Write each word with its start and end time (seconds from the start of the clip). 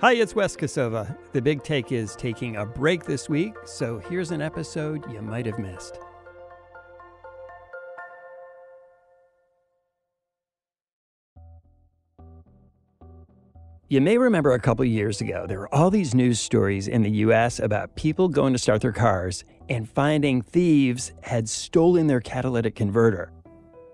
Hi, 0.00 0.14
it's 0.14 0.34
Wes 0.34 0.56
Kosova. 0.56 1.14
The 1.32 1.42
big 1.42 1.62
take 1.62 1.92
is 1.92 2.16
taking 2.16 2.56
a 2.56 2.64
break 2.64 3.04
this 3.04 3.28
week, 3.28 3.52
so 3.66 3.98
here's 3.98 4.30
an 4.30 4.40
episode 4.40 5.04
you 5.12 5.20
might 5.20 5.44
have 5.44 5.58
missed. 5.58 5.98
You 13.90 14.00
may 14.00 14.16
remember 14.16 14.52
a 14.52 14.58
couple 14.58 14.86
years 14.86 15.20
ago, 15.20 15.44
there 15.46 15.58
were 15.58 15.74
all 15.74 15.90
these 15.90 16.14
news 16.14 16.40
stories 16.40 16.88
in 16.88 17.02
the 17.02 17.10
US 17.26 17.58
about 17.58 17.94
people 17.94 18.26
going 18.30 18.54
to 18.54 18.58
start 18.58 18.80
their 18.80 18.92
cars 18.92 19.44
and 19.68 19.86
finding 19.86 20.40
thieves 20.40 21.12
had 21.20 21.46
stolen 21.46 22.06
their 22.06 22.22
catalytic 22.22 22.74
converter. 22.74 23.32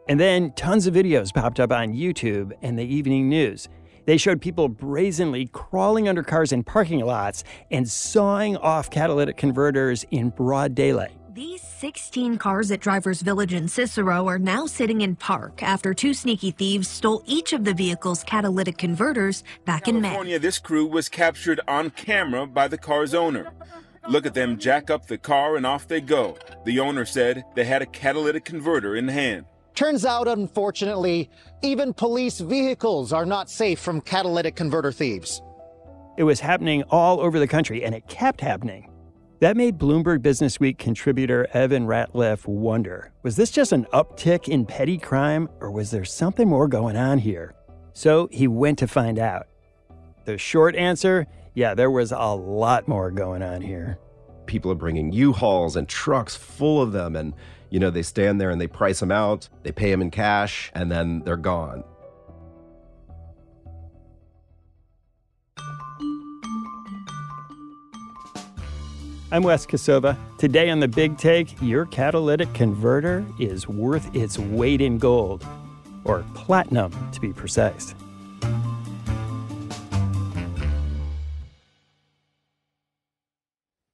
And 0.08 0.20
then 0.20 0.52
tons 0.52 0.86
of 0.86 0.94
videos 0.94 1.34
popped 1.34 1.58
up 1.58 1.72
on 1.72 1.94
YouTube 1.94 2.52
and 2.62 2.78
the 2.78 2.84
evening 2.84 3.28
news 3.28 3.68
they 4.06 4.16
showed 4.16 4.40
people 4.40 4.68
brazenly 4.68 5.46
crawling 5.52 6.08
under 6.08 6.22
cars 6.22 6.52
in 6.52 6.64
parking 6.64 7.00
lots 7.00 7.44
and 7.70 7.88
sawing 7.88 8.56
off 8.56 8.90
catalytic 8.90 9.36
converters 9.36 10.04
in 10.10 10.30
broad 10.30 10.74
daylight. 10.74 11.12
These 11.34 11.60
16 11.60 12.38
cars 12.38 12.70
at 12.70 12.80
Drivers 12.80 13.20
Village 13.20 13.52
in 13.52 13.68
Cicero 13.68 14.26
are 14.26 14.38
now 14.38 14.64
sitting 14.64 15.02
in 15.02 15.16
park 15.16 15.62
after 15.62 15.92
two 15.92 16.14
sneaky 16.14 16.50
thieves 16.50 16.88
stole 16.88 17.22
each 17.26 17.52
of 17.52 17.64
the 17.64 17.74
vehicle's 17.74 18.24
catalytic 18.24 18.78
converters 18.78 19.44
back 19.66 19.84
California, 19.84 19.98
in 19.98 20.02
May. 20.02 20.08
California, 20.08 20.38
this 20.38 20.58
crew 20.58 20.86
was 20.86 21.10
captured 21.10 21.60
on 21.68 21.90
camera 21.90 22.46
by 22.46 22.68
the 22.68 22.78
car's 22.78 23.12
owner. 23.12 23.52
Look 24.08 24.24
at 24.24 24.32
them 24.32 24.58
jack 24.58 24.88
up 24.88 25.08
the 25.08 25.18
car 25.18 25.56
and 25.56 25.66
off 25.66 25.86
they 25.86 26.00
go. 26.00 26.38
The 26.64 26.80
owner 26.80 27.04
said 27.04 27.44
they 27.54 27.64
had 27.64 27.82
a 27.82 27.86
catalytic 27.86 28.46
converter 28.46 28.96
in 28.96 29.08
hand. 29.08 29.44
Turns 29.76 30.06
out, 30.06 30.26
unfortunately, 30.26 31.30
even 31.62 31.92
police 31.92 32.40
vehicles 32.40 33.12
are 33.12 33.26
not 33.26 33.50
safe 33.50 33.78
from 33.78 34.00
catalytic 34.00 34.56
converter 34.56 34.90
thieves. 34.90 35.42
It 36.16 36.24
was 36.24 36.40
happening 36.40 36.82
all 36.84 37.20
over 37.20 37.38
the 37.38 37.46
country, 37.46 37.84
and 37.84 37.94
it 37.94 38.08
kept 38.08 38.40
happening. 38.40 38.90
That 39.40 39.54
made 39.54 39.78
Bloomberg 39.78 40.20
Businessweek 40.20 40.78
contributor 40.78 41.46
Evan 41.52 41.86
Ratliff 41.86 42.46
wonder 42.46 43.12
was 43.22 43.36
this 43.36 43.50
just 43.50 43.72
an 43.72 43.84
uptick 43.92 44.48
in 44.48 44.64
petty 44.64 44.96
crime, 44.96 45.48
or 45.60 45.70
was 45.70 45.90
there 45.90 46.06
something 46.06 46.48
more 46.48 46.68
going 46.68 46.96
on 46.96 47.18
here? 47.18 47.54
So 47.92 48.28
he 48.32 48.48
went 48.48 48.78
to 48.78 48.88
find 48.88 49.18
out. 49.18 49.46
The 50.24 50.38
short 50.38 50.74
answer 50.74 51.26
yeah, 51.56 51.74
there 51.74 51.90
was 51.90 52.12
a 52.12 52.34
lot 52.34 52.86
more 52.86 53.10
going 53.10 53.42
on 53.42 53.62
here. 53.62 53.98
People 54.44 54.70
are 54.70 54.76
bringing 54.76 55.10
U 55.12 55.32
Hauls 55.32 55.74
and 55.74 55.88
trucks 55.88 56.36
full 56.36 56.82
of 56.82 56.92
them, 56.92 57.16
and 57.16 57.32
you 57.76 57.80
know, 57.80 57.90
they 57.90 58.02
stand 58.02 58.40
there 58.40 58.48
and 58.48 58.58
they 58.58 58.66
price 58.66 59.00
them 59.00 59.12
out, 59.12 59.50
they 59.62 59.70
pay 59.70 59.90
them 59.90 60.00
in 60.00 60.10
cash, 60.10 60.72
and 60.74 60.90
then 60.90 61.20
they're 61.26 61.36
gone. 61.36 61.84
I'm 69.30 69.42
Wes 69.42 69.66
Kosova. 69.66 70.16
Today 70.38 70.70
on 70.70 70.80
The 70.80 70.88
Big 70.88 71.18
Take, 71.18 71.54
your 71.60 71.84
catalytic 71.84 72.54
converter 72.54 73.26
is 73.38 73.68
worth 73.68 74.16
its 74.16 74.38
weight 74.38 74.80
in 74.80 74.96
gold, 74.96 75.46
or 76.04 76.24
platinum 76.32 76.94
to 77.12 77.20
be 77.20 77.34
precise. 77.34 77.94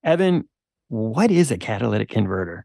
Evan, 0.04 0.48
what 0.86 1.32
is 1.32 1.50
a 1.50 1.58
catalytic 1.58 2.10
converter? 2.10 2.64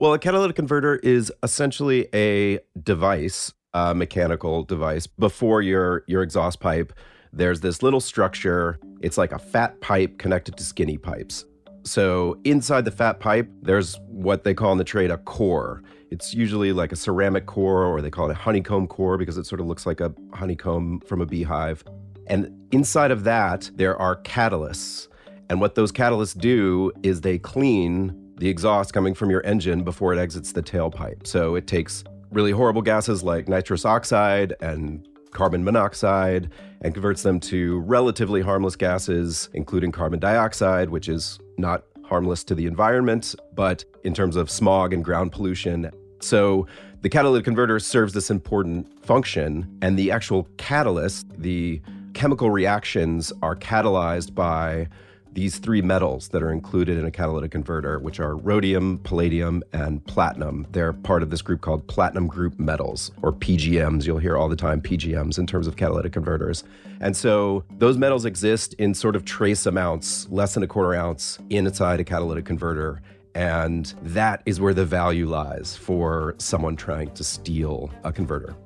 Well, 0.00 0.14
a 0.14 0.18
catalytic 0.18 0.56
converter 0.56 0.96
is 0.96 1.30
essentially 1.42 2.08
a 2.14 2.60
device, 2.82 3.52
a 3.74 3.94
mechanical 3.94 4.62
device. 4.62 5.06
Before 5.06 5.60
your 5.60 6.04
your 6.06 6.22
exhaust 6.22 6.58
pipe, 6.58 6.94
there's 7.34 7.60
this 7.60 7.82
little 7.82 8.00
structure. 8.00 8.78
It's 9.02 9.18
like 9.18 9.32
a 9.32 9.38
fat 9.38 9.78
pipe 9.82 10.16
connected 10.16 10.56
to 10.56 10.64
skinny 10.64 10.96
pipes. 10.96 11.44
So 11.82 12.38
inside 12.44 12.86
the 12.86 12.90
fat 12.90 13.20
pipe, 13.20 13.50
there's 13.60 14.00
what 14.06 14.42
they 14.42 14.54
call 14.54 14.72
in 14.72 14.78
the 14.78 14.84
trade 14.84 15.10
a 15.10 15.18
core. 15.18 15.82
It's 16.10 16.32
usually 16.32 16.72
like 16.72 16.92
a 16.92 16.96
ceramic 16.96 17.44
core, 17.44 17.84
or 17.84 18.00
they 18.00 18.08
call 18.08 18.30
it 18.30 18.32
a 18.32 18.36
honeycomb 18.36 18.86
core 18.86 19.18
because 19.18 19.36
it 19.36 19.44
sort 19.44 19.60
of 19.60 19.66
looks 19.66 19.84
like 19.84 20.00
a 20.00 20.14
honeycomb 20.32 21.00
from 21.00 21.20
a 21.20 21.26
beehive. 21.26 21.84
And 22.26 22.50
inside 22.72 23.10
of 23.10 23.24
that, 23.24 23.70
there 23.74 23.98
are 23.98 24.16
catalysts. 24.22 25.08
And 25.50 25.60
what 25.60 25.74
those 25.74 25.92
catalysts 25.92 26.38
do 26.38 26.90
is 27.02 27.20
they 27.20 27.36
clean 27.36 28.16
the 28.40 28.48
exhaust 28.48 28.94
coming 28.94 29.14
from 29.14 29.30
your 29.30 29.44
engine 29.44 29.84
before 29.84 30.14
it 30.14 30.18
exits 30.18 30.52
the 30.52 30.62
tailpipe. 30.62 31.26
So 31.26 31.54
it 31.56 31.66
takes 31.66 32.02
really 32.30 32.52
horrible 32.52 32.80
gases 32.80 33.22
like 33.22 33.48
nitrous 33.48 33.84
oxide 33.84 34.54
and 34.60 35.06
carbon 35.30 35.62
monoxide 35.62 36.50
and 36.80 36.94
converts 36.94 37.22
them 37.22 37.38
to 37.38 37.80
relatively 37.80 38.40
harmless 38.40 38.76
gases, 38.76 39.50
including 39.52 39.92
carbon 39.92 40.18
dioxide, 40.18 40.88
which 40.88 41.06
is 41.06 41.38
not 41.58 41.84
harmless 42.02 42.42
to 42.44 42.54
the 42.54 42.66
environment, 42.66 43.34
but 43.54 43.84
in 44.04 44.14
terms 44.14 44.36
of 44.36 44.50
smog 44.50 44.94
and 44.94 45.04
ground 45.04 45.32
pollution. 45.32 45.90
So 46.20 46.66
the 47.02 47.10
catalytic 47.10 47.44
converter 47.44 47.78
serves 47.78 48.14
this 48.14 48.30
important 48.30 49.04
function, 49.04 49.78
and 49.82 49.98
the 49.98 50.10
actual 50.10 50.48
catalyst, 50.56 51.26
the 51.36 51.82
chemical 52.14 52.50
reactions, 52.50 53.34
are 53.42 53.54
catalyzed 53.54 54.34
by 54.34 54.88
these 55.32 55.58
three 55.58 55.82
metals 55.82 56.28
that 56.28 56.42
are 56.42 56.50
included 56.50 56.98
in 56.98 57.04
a 57.04 57.10
catalytic 57.10 57.50
converter, 57.52 57.98
which 57.98 58.20
are 58.20 58.36
rhodium, 58.36 58.98
palladium, 59.04 59.62
and 59.72 60.04
platinum. 60.06 60.66
They're 60.72 60.92
part 60.92 61.22
of 61.22 61.30
this 61.30 61.42
group 61.42 61.60
called 61.60 61.86
platinum 61.86 62.26
group 62.26 62.58
metals, 62.58 63.12
or 63.22 63.32
PGMs. 63.32 64.06
You'll 64.06 64.18
hear 64.18 64.36
all 64.36 64.48
the 64.48 64.56
time 64.56 64.80
PGMs 64.80 65.38
in 65.38 65.46
terms 65.46 65.66
of 65.66 65.76
catalytic 65.76 66.12
converters. 66.12 66.64
And 67.00 67.16
so 67.16 67.64
those 67.78 67.96
metals 67.96 68.24
exist 68.24 68.74
in 68.74 68.92
sort 68.94 69.16
of 69.16 69.24
trace 69.24 69.66
amounts, 69.66 70.28
less 70.30 70.54
than 70.54 70.62
a 70.62 70.66
quarter 70.66 70.94
ounce, 70.94 71.38
inside 71.48 72.00
a 72.00 72.04
catalytic 72.04 72.44
converter. 72.44 73.00
And 73.34 73.94
that 74.02 74.42
is 74.44 74.60
where 74.60 74.74
the 74.74 74.84
value 74.84 75.28
lies 75.28 75.76
for 75.76 76.34
someone 76.38 76.76
trying 76.76 77.12
to 77.12 77.24
steal 77.24 77.90
a 78.04 78.12
converter. 78.12 78.56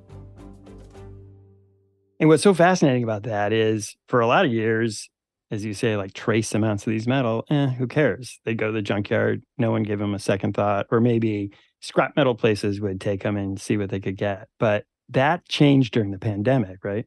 And 2.19 2.29
what's 2.29 2.43
so 2.43 2.55
fascinating 2.55 3.03
about 3.03 3.25
that 3.25 3.53
is 3.53 3.97
for 4.09 4.21
a 4.21 4.27
lot 4.27 4.47
of 4.47 4.53
years, 4.53 5.11
as 5.51 5.65
you 5.65 5.75
say, 5.75 5.97
like 5.97 6.15
trace 6.15 6.55
amounts 6.55 6.87
of 6.87 6.93
these 6.93 7.07
metal, 7.07 7.45
eh, 7.51 7.69
who 7.69 7.87
cares? 7.87 8.41
They 8.45 8.55
go 8.55 8.67
to 8.67 8.73
the 8.73 8.83
junkyard. 8.83 9.43
No 9.59 9.71
one 9.71 9.83
gave 9.83 9.99
them 9.99 10.15
a 10.15 10.19
second 10.19 10.55
thought. 10.55 10.87
Or 10.91 11.01
maybe 11.01 11.53
scrap 11.81 12.17
metal 12.17 12.35
places 12.35 12.81
would 12.81 13.01
take 13.01 13.23
them 13.23 13.37
and 13.37 13.61
see 13.61 13.77
what 13.77 13.91
they 13.91 14.01
could 14.01 14.17
get. 14.17 14.49
But 14.59 14.85
that 15.11 15.47
changed 15.49 15.93
during 15.93 16.11
the 16.11 16.19
pandemic, 16.19 16.85
right? 16.85 17.07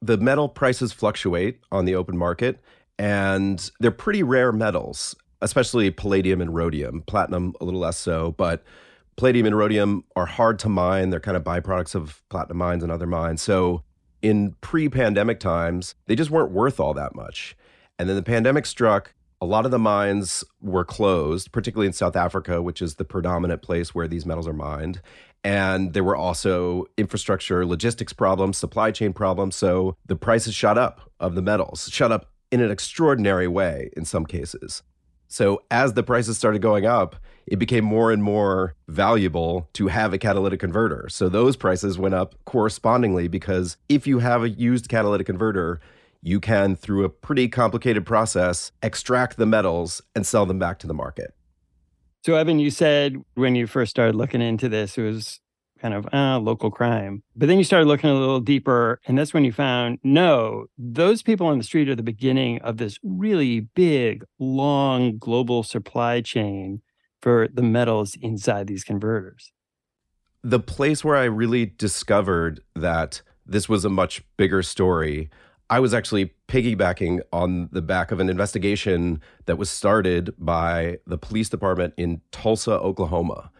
The 0.00 0.16
metal 0.16 0.48
prices 0.48 0.92
fluctuate 0.92 1.60
on 1.70 1.84
the 1.84 1.94
open 1.94 2.16
market, 2.16 2.60
and 2.98 3.70
they're 3.80 3.90
pretty 3.90 4.22
rare 4.22 4.52
metals, 4.52 5.14
especially 5.42 5.90
palladium 5.90 6.40
and 6.40 6.54
rhodium. 6.54 7.02
Platinum, 7.06 7.54
a 7.60 7.64
little 7.64 7.80
less 7.80 7.98
so, 7.98 8.32
but 8.32 8.64
palladium 9.16 9.46
and 9.46 9.58
rhodium 9.58 10.04
are 10.16 10.26
hard 10.26 10.58
to 10.60 10.68
mine. 10.68 11.10
They're 11.10 11.20
kind 11.20 11.36
of 11.36 11.44
byproducts 11.44 11.94
of 11.94 12.22
platinum 12.30 12.58
mines 12.58 12.82
and 12.82 12.92
other 12.92 13.06
mines. 13.06 13.42
So 13.42 13.82
in 14.22 14.54
pre 14.60 14.88
pandemic 14.88 15.40
times, 15.40 15.94
they 16.06 16.14
just 16.14 16.30
weren't 16.30 16.52
worth 16.52 16.80
all 16.80 16.94
that 16.94 17.14
much. 17.14 17.56
And 17.98 18.08
then 18.08 18.16
the 18.16 18.22
pandemic 18.22 18.66
struck. 18.66 19.14
A 19.40 19.46
lot 19.46 19.64
of 19.64 19.70
the 19.70 19.78
mines 19.78 20.42
were 20.60 20.84
closed, 20.84 21.52
particularly 21.52 21.86
in 21.86 21.92
South 21.92 22.16
Africa, 22.16 22.60
which 22.60 22.82
is 22.82 22.96
the 22.96 23.04
predominant 23.04 23.62
place 23.62 23.94
where 23.94 24.08
these 24.08 24.26
metals 24.26 24.48
are 24.48 24.52
mined. 24.52 25.00
And 25.44 25.92
there 25.92 26.02
were 26.02 26.16
also 26.16 26.86
infrastructure, 26.96 27.64
logistics 27.64 28.12
problems, 28.12 28.58
supply 28.58 28.90
chain 28.90 29.12
problems. 29.12 29.54
So 29.54 29.96
the 30.06 30.16
prices 30.16 30.54
shot 30.54 30.76
up 30.76 31.12
of 31.20 31.36
the 31.36 31.42
metals, 31.42 31.88
shot 31.92 32.10
up 32.10 32.30
in 32.50 32.60
an 32.60 32.70
extraordinary 32.70 33.46
way 33.46 33.90
in 33.96 34.04
some 34.04 34.26
cases. 34.26 34.82
So 35.28 35.62
as 35.70 35.92
the 35.92 36.02
prices 36.02 36.36
started 36.36 36.62
going 36.62 36.86
up, 36.86 37.16
it 37.46 37.58
became 37.58 37.84
more 37.84 38.10
and 38.10 38.22
more 38.22 38.74
valuable 38.88 39.68
to 39.74 39.88
have 39.88 40.12
a 40.12 40.18
catalytic 40.18 40.60
converter. 40.60 41.06
So 41.10 41.28
those 41.28 41.56
prices 41.56 41.98
went 41.98 42.14
up 42.14 42.34
correspondingly 42.44 43.28
because 43.28 43.76
if 43.88 44.06
you 44.06 44.18
have 44.18 44.42
a 44.42 44.48
used 44.48 44.88
catalytic 44.88 45.26
converter, 45.26 45.80
you 46.22 46.40
can, 46.40 46.76
through 46.76 47.04
a 47.04 47.08
pretty 47.08 47.48
complicated 47.48 48.04
process, 48.04 48.72
extract 48.82 49.36
the 49.36 49.46
metals 49.46 50.02
and 50.14 50.26
sell 50.26 50.46
them 50.46 50.58
back 50.58 50.78
to 50.80 50.86
the 50.86 50.94
market. 50.94 51.34
So, 52.24 52.34
Evan, 52.34 52.58
you 52.58 52.70
said 52.70 53.16
when 53.34 53.54
you 53.54 53.66
first 53.66 53.90
started 53.90 54.14
looking 54.14 54.42
into 54.42 54.68
this, 54.68 54.98
it 54.98 55.02
was 55.02 55.40
kind 55.80 55.94
of 55.94 56.08
uh, 56.12 56.38
local 56.38 56.70
crime. 56.70 57.22
But 57.36 57.46
then 57.46 57.58
you 57.58 57.64
started 57.64 57.86
looking 57.86 58.10
a 58.10 58.14
little 58.14 58.40
deeper, 58.40 59.00
and 59.06 59.16
that's 59.16 59.32
when 59.32 59.44
you 59.44 59.52
found 59.52 59.98
no, 60.02 60.66
those 60.76 61.22
people 61.22 61.46
on 61.46 61.58
the 61.58 61.64
street 61.64 61.88
are 61.88 61.94
the 61.94 62.02
beginning 62.02 62.60
of 62.62 62.78
this 62.78 62.98
really 63.02 63.60
big, 63.60 64.24
long 64.38 65.18
global 65.18 65.62
supply 65.62 66.20
chain 66.20 66.82
for 67.22 67.48
the 67.52 67.62
metals 67.62 68.16
inside 68.20 68.66
these 68.66 68.84
converters. 68.84 69.52
The 70.42 70.60
place 70.60 71.04
where 71.04 71.16
I 71.16 71.24
really 71.24 71.66
discovered 71.66 72.60
that 72.74 73.22
this 73.46 73.68
was 73.68 73.84
a 73.84 73.90
much 73.90 74.22
bigger 74.36 74.62
story 74.62 75.30
I 75.70 75.80
was 75.80 75.92
actually 75.92 76.32
piggybacking 76.48 77.20
on 77.32 77.68
the 77.72 77.82
back 77.82 78.10
of 78.10 78.20
an 78.20 78.30
investigation 78.30 79.20
that 79.46 79.58
was 79.58 79.68
started 79.68 80.34
by 80.38 80.98
the 81.06 81.18
police 81.18 81.48
department 81.48 81.94
in 81.96 82.22
Tulsa, 82.32 82.72
Oklahoma. 82.72 83.50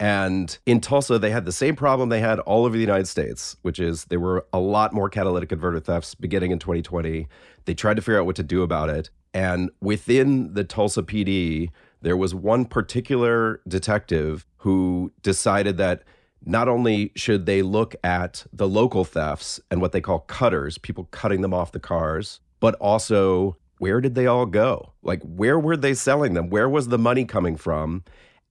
And 0.00 0.58
in 0.66 0.80
Tulsa, 0.80 1.20
they 1.20 1.30
had 1.30 1.44
the 1.44 1.52
same 1.52 1.76
problem 1.76 2.08
they 2.08 2.20
had 2.20 2.40
all 2.40 2.64
over 2.64 2.74
the 2.74 2.80
United 2.80 3.06
States, 3.06 3.56
which 3.62 3.78
is 3.78 4.06
there 4.06 4.18
were 4.18 4.44
a 4.52 4.58
lot 4.58 4.92
more 4.92 5.08
catalytic 5.08 5.50
converter 5.50 5.78
thefts 5.78 6.16
beginning 6.16 6.50
in 6.50 6.58
2020. 6.58 7.28
They 7.66 7.74
tried 7.74 7.94
to 7.94 8.02
figure 8.02 8.18
out 8.18 8.26
what 8.26 8.34
to 8.36 8.42
do 8.42 8.62
about 8.62 8.90
it. 8.90 9.10
And 9.32 9.70
within 9.80 10.54
the 10.54 10.64
Tulsa 10.64 11.04
PD, 11.04 11.70
there 12.00 12.16
was 12.16 12.34
one 12.34 12.64
particular 12.64 13.60
detective 13.68 14.44
who 14.58 15.12
decided 15.22 15.76
that 15.76 16.02
not 16.44 16.68
only 16.68 17.12
should 17.14 17.46
they 17.46 17.62
look 17.62 17.94
at 18.04 18.44
the 18.52 18.68
local 18.68 19.04
thefts 19.04 19.60
and 19.70 19.80
what 19.80 19.92
they 19.92 20.00
call 20.00 20.20
cutters, 20.20 20.78
people 20.78 21.04
cutting 21.10 21.40
them 21.40 21.54
off 21.54 21.72
the 21.72 21.80
cars, 21.80 22.40
but 22.60 22.74
also 22.76 23.56
where 23.78 24.00
did 24.00 24.14
they 24.14 24.26
all 24.26 24.46
go? 24.46 24.92
Like, 25.02 25.22
where 25.22 25.58
were 25.58 25.76
they 25.76 25.94
selling 25.94 26.34
them? 26.34 26.50
Where 26.50 26.68
was 26.68 26.88
the 26.88 26.98
money 26.98 27.24
coming 27.24 27.56
from? 27.56 28.04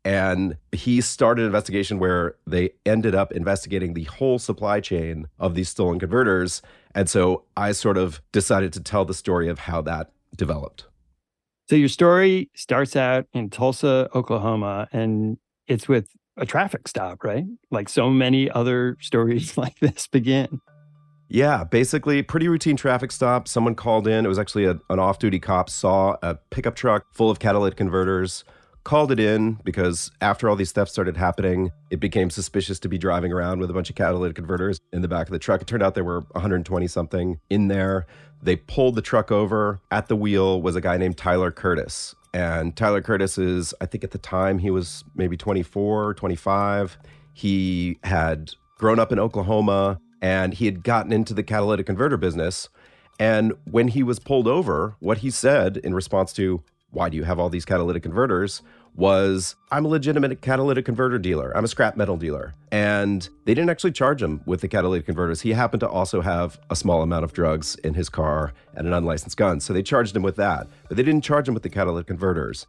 And 0.03 0.57
he 0.71 0.99
started 0.99 1.43
an 1.43 1.45
investigation 1.45 1.99
where 1.99 2.35
they 2.47 2.71
ended 2.85 3.15
up 3.15 3.31
investigating 3.31 3.93
the 3.93 4.05
whole 4.05 4.39
supply 4.39 4.79
chain 4.79 5.27
of 5.39 5.55
these 5.55 5.69
stolen 5.69 5.99
converters. 5.99 6.61
And 6.95 7.09
so 7.09 7.45
I 7.55 7.71
sort 7.71 7.97
of 7.97 8.21
decided 8.31 8.73
to 8.73 8.81
tell 8.81 9.05
the 9.05 9.13
story 9.13 9.47
of 9.47 9.59
how 9.59 9.81
that 9.83 10.11
developed. 10.35 10.85
So 11.69 11.75
your 11.77 11.88
story 11.88 12.49
starts 12.53 12.95
out 12.95 13.27
in 13.33 13.49
Tulsa, 13.49 14.09
Oklahoma, 14.13 14.89
and 14.91 15.38
it's 15.67 15.88
with 15.88 16.09
a 16.41 16.45
traffic 16.45 16.88
stop, 16.88 17.23
right? 17.23 17.45
Like 17.69 17.88
so 17.88 18.09
many 18.09 18.49
other 18.49 18.97
stories 19.01 19.57
like 19.57 19.79
this 19.79 20.07
begin. 20.07 20.59
Yeah, 21.29 21.63
basically, 21.63 22.21
pretty 22.23 22.49
routine 22.49 22.75
traffic 22.75 23.09
stop. 23.09 23.47
Someone 23.47 23.73
called 23.73 24.05
in. 24.05 24.25
It 24.25 24.27
was 24.27 24.39
actually 24.39 24.65
a, 24.65 24.77
an 24.89 24.99
off 24.99 25.17
duty 25.17 25.39
cop, 25.39 25.69
saw 25.69 26.17
a 26.21 26.35
pickup 26.49 26.75
truck 26.75 27.05
full 27.13 27.29
of 27.29 27.39
catalytic 27.39 27.77
converters, 27.77 28.43
called 28.83 29.13
it 29.13 29.19
in 29.19 29.57
because 29.63 30.11
after 30.19 30.49
all 30.49 30.57
these 30.57 30.73
thefts 30.73 30.91
started 30.91 31.15
happening, 31.15 31.71
it 31.89 32.01
became 32.01 32.29
suspicious 32.29 32.79
to 32.79 32.89
be 32.89 32.97
driving 32.97 33.31
around 33.31 33.59
with 33.59 33.69
a 33.69 33.73
bunch 33.73 33.89
of 33.89 33.95
catalytic 33.95 34.35
converters 34.35 34.81
in 34.91 35.01
the 35.01 35.07
back 35.07 35.27
of 35.27 35.31
the 35.31 35.39
truck. 35.39 35.61
It 35.61 35.67
turned 35.67 35.83
out 35.83 35.95
there 35.95 36.03
were 36.03 36.21
120 36.31 36.88
something 36.88 37.39
in 37.49 37.69
there. 37.69 38.07
They 38.41 38.57
pulled 38.57 38.95
the 38.95 39.01
truck 39.01 39.31
over. 39.31 39.79
At 39.89 40.07
the 40.07 40.17
wheel 40.17 40.61
was 40.61 40.75
a 40.75 40.81
guy 40.81 40.97
named 40.97 41.15
Tyler 41.15 41.51
Curtis. 41.51 42.13
And 42.33 42.75
Tyler 42.75 43.01
Curtis 43.01 43.37
is, 43.37 43.73
I 43.81 43.85
think 43.85 44.03
at 44.03 44.11
the 44.11 44.17
time 44.17 44.59
he 44.59 44.71
was 44.71 45.03
maybe 45.15 45.35
24, 45.35 46.13
25. 46.13 46.97
He 47.33 47.99
had 48.03 48.53
grown 48.77 48.99
up 48.99 49.11
in 49.11 49.19
Oklahoma 49.19 49.99
and 50.21 50.53
he 50.53 50.65
had 50.65 50.83
gotten 50.83 51.11
into 51.11 51.33
the 51.33 51.43
catalytic 51.43 51.85
converter 51.85 52.17
business. 52.17 52.69
And 53.19 53.53
when 53.69 53.89
he 53.89 54.03
was 54.03 54.19
pulled 54.19 54.47
over, 54.47 54.95
what 54.99 55.19
he 55.19 55.29
said 55.29 55.77
in 55.77 55.93
response 55.93 56.33
to, 56.33 56.63
Why 56.89 57.09
do 57.09 57.17
you 57.17 57.23
have 57.23 57.39
all 57.39 57.49
these 57.49 57.65
catalytic 57.65 58.03
converters? 58.03 58.61
Was 58.95 59.55
I'm 59.71 59.85
a 59.85 59.88
legitimate 59.88 60.41
catalytic 60.41 60.85
converter 60.85 61.17
dealer. 61.17 61.55
I'm 61.55 61.63
a 61.63 61.67
scrap 61.67 61.95
metal 61.95 62.17
dealer. 62.17 62.53
And 62.71 63.27
they 63.45 63.53
didn't 63.53 63.69
actually 63.69 63.93
charge 63.93 64.21
him 64.21 64.41
with 64.45 64.61
the 64.61 64.67
catalytic 64.67 65.05
converters. 65.05 65.41
He 65.41 65.51
happened 65.51 65.79
to 65.81 65.89
also 65.89 66.21
have 66.21 66.59
a 66.69 66.75
small 66.75 67.01
amount 67.01 67.23
of 67.23 67.33
drugs 67.33 67.75
in 67.83 67.93
his 67.93 68.09
car 68.09 68.53
and 68.75 68.88
an 68.88 68.93
unlicensed 68.93 69.38
gun. 69.38 69.59
So 69.59 69.73
they 69.73 69.83
charged 69.83 70.15
him 70.15 70.23
with 70.23 70.35
that, 70.38 70.67
but 70.88 70.97
they 70.97 71.03
didn't 71.03 71.23
charge 71.23 71.47
him 71.47 71.53
with 71.53 71.63
the 71.63 71.69
catalytic 71.69 72.07
converters. 72.07 72.67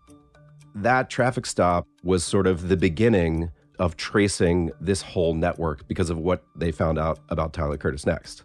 That 0.74 1.10
traffic 1.10 1.44
stop 1.46 1.86
was 2.02 2.24
sort 2.24 2.46
of 2.46 2.69
the 2.69 2.76
beginning 2.76 3.50
of 3.78 3.96
tracing 3.96 4.70
this 4.80 5.02
whole 5.02 5.34
network 5.34 5.86
because 5.88 6.08
of 6.08 6.19
what 6.19 6.44
they 6.54 6.70
found 6.70 6.98
out 6.98 7.19
about 7.28 7.52
Tyler 7.52 7.76
Curtis 7.76 8.06
next. 8.06 8.44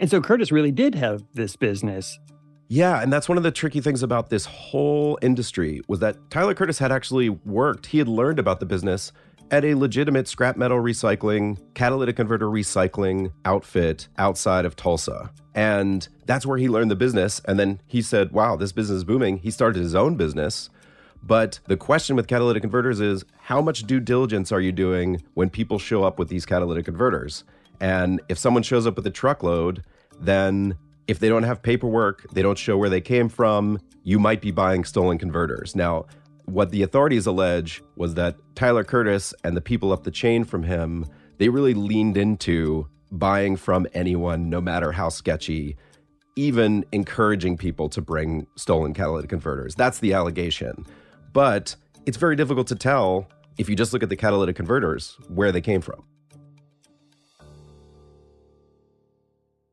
And 0.00 0.10
so 0.10 0.20
Curtis 0.20 0.52
really 0.52 0.72
did 0.72 0.94
have 0.94 1.24
this 1.34 1.56
business 1.56 2.18
yeah, 2.68 3.02
and 3.02 3.10
that's 3.10 3.28
one 3.28 3.38
of 3.38 3.44
the 3.44 3.50
tricky 3.50 3.80
things 3.80 4.02
about 4.02 4.28
this 4.28 4.44
whole 4.44 5.18
industry 5.22 5.80
was 5.88 6.00
that 6.00 6.30
Tyler 6.30 6.54
Curtis 6.54 6.78
had 6.78 6.92
actually 6.92 7.30
worked. 7.30 7.86
He 7.86 7.98
had 7.98 8.08
learned 8.08 8.38
about 8.38 8.60
the 8.60 8.66
business 8.66 9.10
at 9.50 9.64
a 9.64 9.74
legitimate 9.74 10.28
scrap 10.28 10.58
metal 10.58 10.78
recycling, 10.78 11.58
catalytic 11.74 12.16
converter 12.16 12.46
recycling 12.46 13.32
outfit 13.46 14.08
outside 14.18 14.66
of 14.66 14.76
Tulsa. 14.76 15.30
And 15.54 16.06
that's 16.26 16.44
where 16.44 16.58
he 16.58 16.68
learned 16.68 16.90
the 16.90 16.96
business. 16.96 17.40
And 17.46 17.58
then 17.58 17.80
he 17.86 18.02
said, 18.02 18.32
wow, 18.32 18.56
this 18.56 18.72
business 18.72 18.98
is 18.98 19.04
booming. 19.04 19.38
He 19.38 19.50
started 19.50 19.82
his 19.82 19.94
own 19.94 20.16
business. 20.16 20.68
But 21.22 21.60
the 21.66 21.76
question 21.76 22.16
with 22.16 22.28
catalytic 22.28 22.62
converters 22.62 23.00
is 23.00 23.24
how 23.40 23.60
much 23.60 23.84
due 23.84 24.00
diligence 24.00 24.52
are 24.52 24.60
you 24.60 24.72
doing 24.72 25.22
when 25.34 25.50
people 25.50 25.78
show 25.78 26.04
up 26.04 26.18
with 26.18 26.28
these 26.28 26.46
catalytic 26.46 26.84
converters? 26.84 27.44
And 27.80 28.20
if 28.28 28.38
someone 28.38 28.62
shows 28.62 28.86
up 28.86 28.96
with 28.96 29.06
a 29.06 29.10
truckload, 29.10 29.82
then 30.20 30.76
if 31.08 31.18
they 31.18 31.28
don't 31.28 31.42
have 31.42 31.62
paperwork, 31.62 32.30
they 32.32 32.42
don't 32.42 32.58
show 32.58 32.76
where 32.76 32.90
they 32.90 33.00
came 33.00 33.28
from, 33.28 33.80
you 34.04 34.18
might 34.18 34.42
be 34.42 34.50
buying 34.50 34.84
stolen 34.84 35.18
converters. 35.18 35.74
Now, 35.74 36.04
what 36.44 36.70
the 36.70 36.82
authorities 36.82 37.26
allege 37.26 37.82
was 37.96 38.14
that 38.14 38.36
Tyler 38.54 38.84
Curtis 38.84 39.34
and 39.42 39.56
the 39.56 39.60
people 39.60 39.92
up 39.92 40.04
the 40.04 40.10
chain 40.10 40.44
from 40.44 40.62
him, 40.62 41.06
they 41.38 41.48
really 41.48 41.74
leaned 41.74 42.16
into 42.16 42.86
buying 43.10 43.56
from 43.56 43.86
anyone, 43.94 44.50
no 44.50 44.60
matter 44.60 44.92
how 44.92 45.08
sketchy, 45.08 45.76
even 46.36 46.84
encouraging 46.92 47.56
people 47.56 47.88
to 47.88 48.02
bring 48.02 48.46
stolen 48.56 48.92
catalytic 48.92 49.30
converters. 49.30 49.74
That's 49.74 49.98
the 50.00 50.12
allegation. 50.12 50.86
But 51.32 51.74
it's 52.06 52.18
very 52.18 52.36
difficult 52.36 52.66
to 52.68 52.74
tell 52.74 53.28
if 53.56 53.68
you 53.68 53.76
just 53.76 53.92
look 53.92 54.02
at 54.02 54.08
the 54.08 54.16
catalytic 54.16 54.56
converters 54.56 55.16
where 55.28 55.52
they 55.52 55.60
came 55.60 55.80
from. 55.80 56.04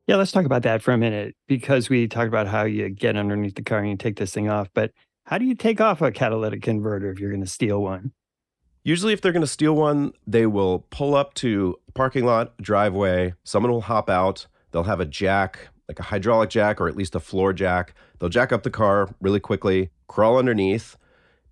Yeah, 0.06 0.16
let's 0.16 0.30
talk 0.30 0.44
about 0.44 0.62
that 0.62 0.82
for 0.82 0.92
a 0.92 0.98
minute 0.98 1.34
because 1.48 1.88
we 1.88 2.06
talked 2.06 2.28
about 2.28 2.46
how 2.46 2.62
you 2.62 2.88
get 2.88 3.16
underneath 3.16 3.56
the 3.56 3.62
car 3.62 3.80
and 3.80 3.90
you 3.90 3.96
take 3.96 4.16
this 4.16 4.32
thing 4.32 4.48
off. 4.48 4.68
But 4.72 4.92
how 5.24 5.36
do 5.36 5.44
you 5.44 5.56
take 5.56 5.80
off 5.80 6.00
a 6.00 6.12
catalytic 6.12 6.62
converter 6.62 7.10
if 7.10 7.18
you're 7.18 7.30
going 7.30 7.42
to 7.42 7.50
steal 7.50 7.82
one? 7.82 8.12
Usually, 8.84 9.12
if 9.12 9.20
they're 9.20 9.32
going 9.32 9.40
to 9.40 9.48
steal 9.48 9.74
one, 9.74 10.12
they 10.24 10.46
will 10.46 10.86
pull 10.90 11.16
up 11.16 11.34
to 11.34 11.74
a 11.88 11.92
parking 11.92 12.24
lot, 12.24 12.56
driveway. 12.58 13.34
Someone 13.42 13.72
will 13.72 13.80
hop 13.80 14.08
out. 14.08 14.46
They'll 14.70 14.84
have 14.84 15.00
a 15.00 15.04
jack, 15.04 15.70
like 15.88 15.98
a 15.98 16.04
hydraulic 16.04 16.50
jack 16.50 16.80
or 16.80 16.86
at 16.86 16.94
least 16.94 17.16
a 17.16 17.20
floor 17.20 17.52
jack. 17.52 17.92
They'll 18.20 18.28
jack 18.28 18.52
up 18.52 18.62
the 18.62 18.70
car 18.70 19.12
really 19.20 19.40
quickly, 19.40 19.90
crawl 20.06 20.38
underneath, 20.38 20.96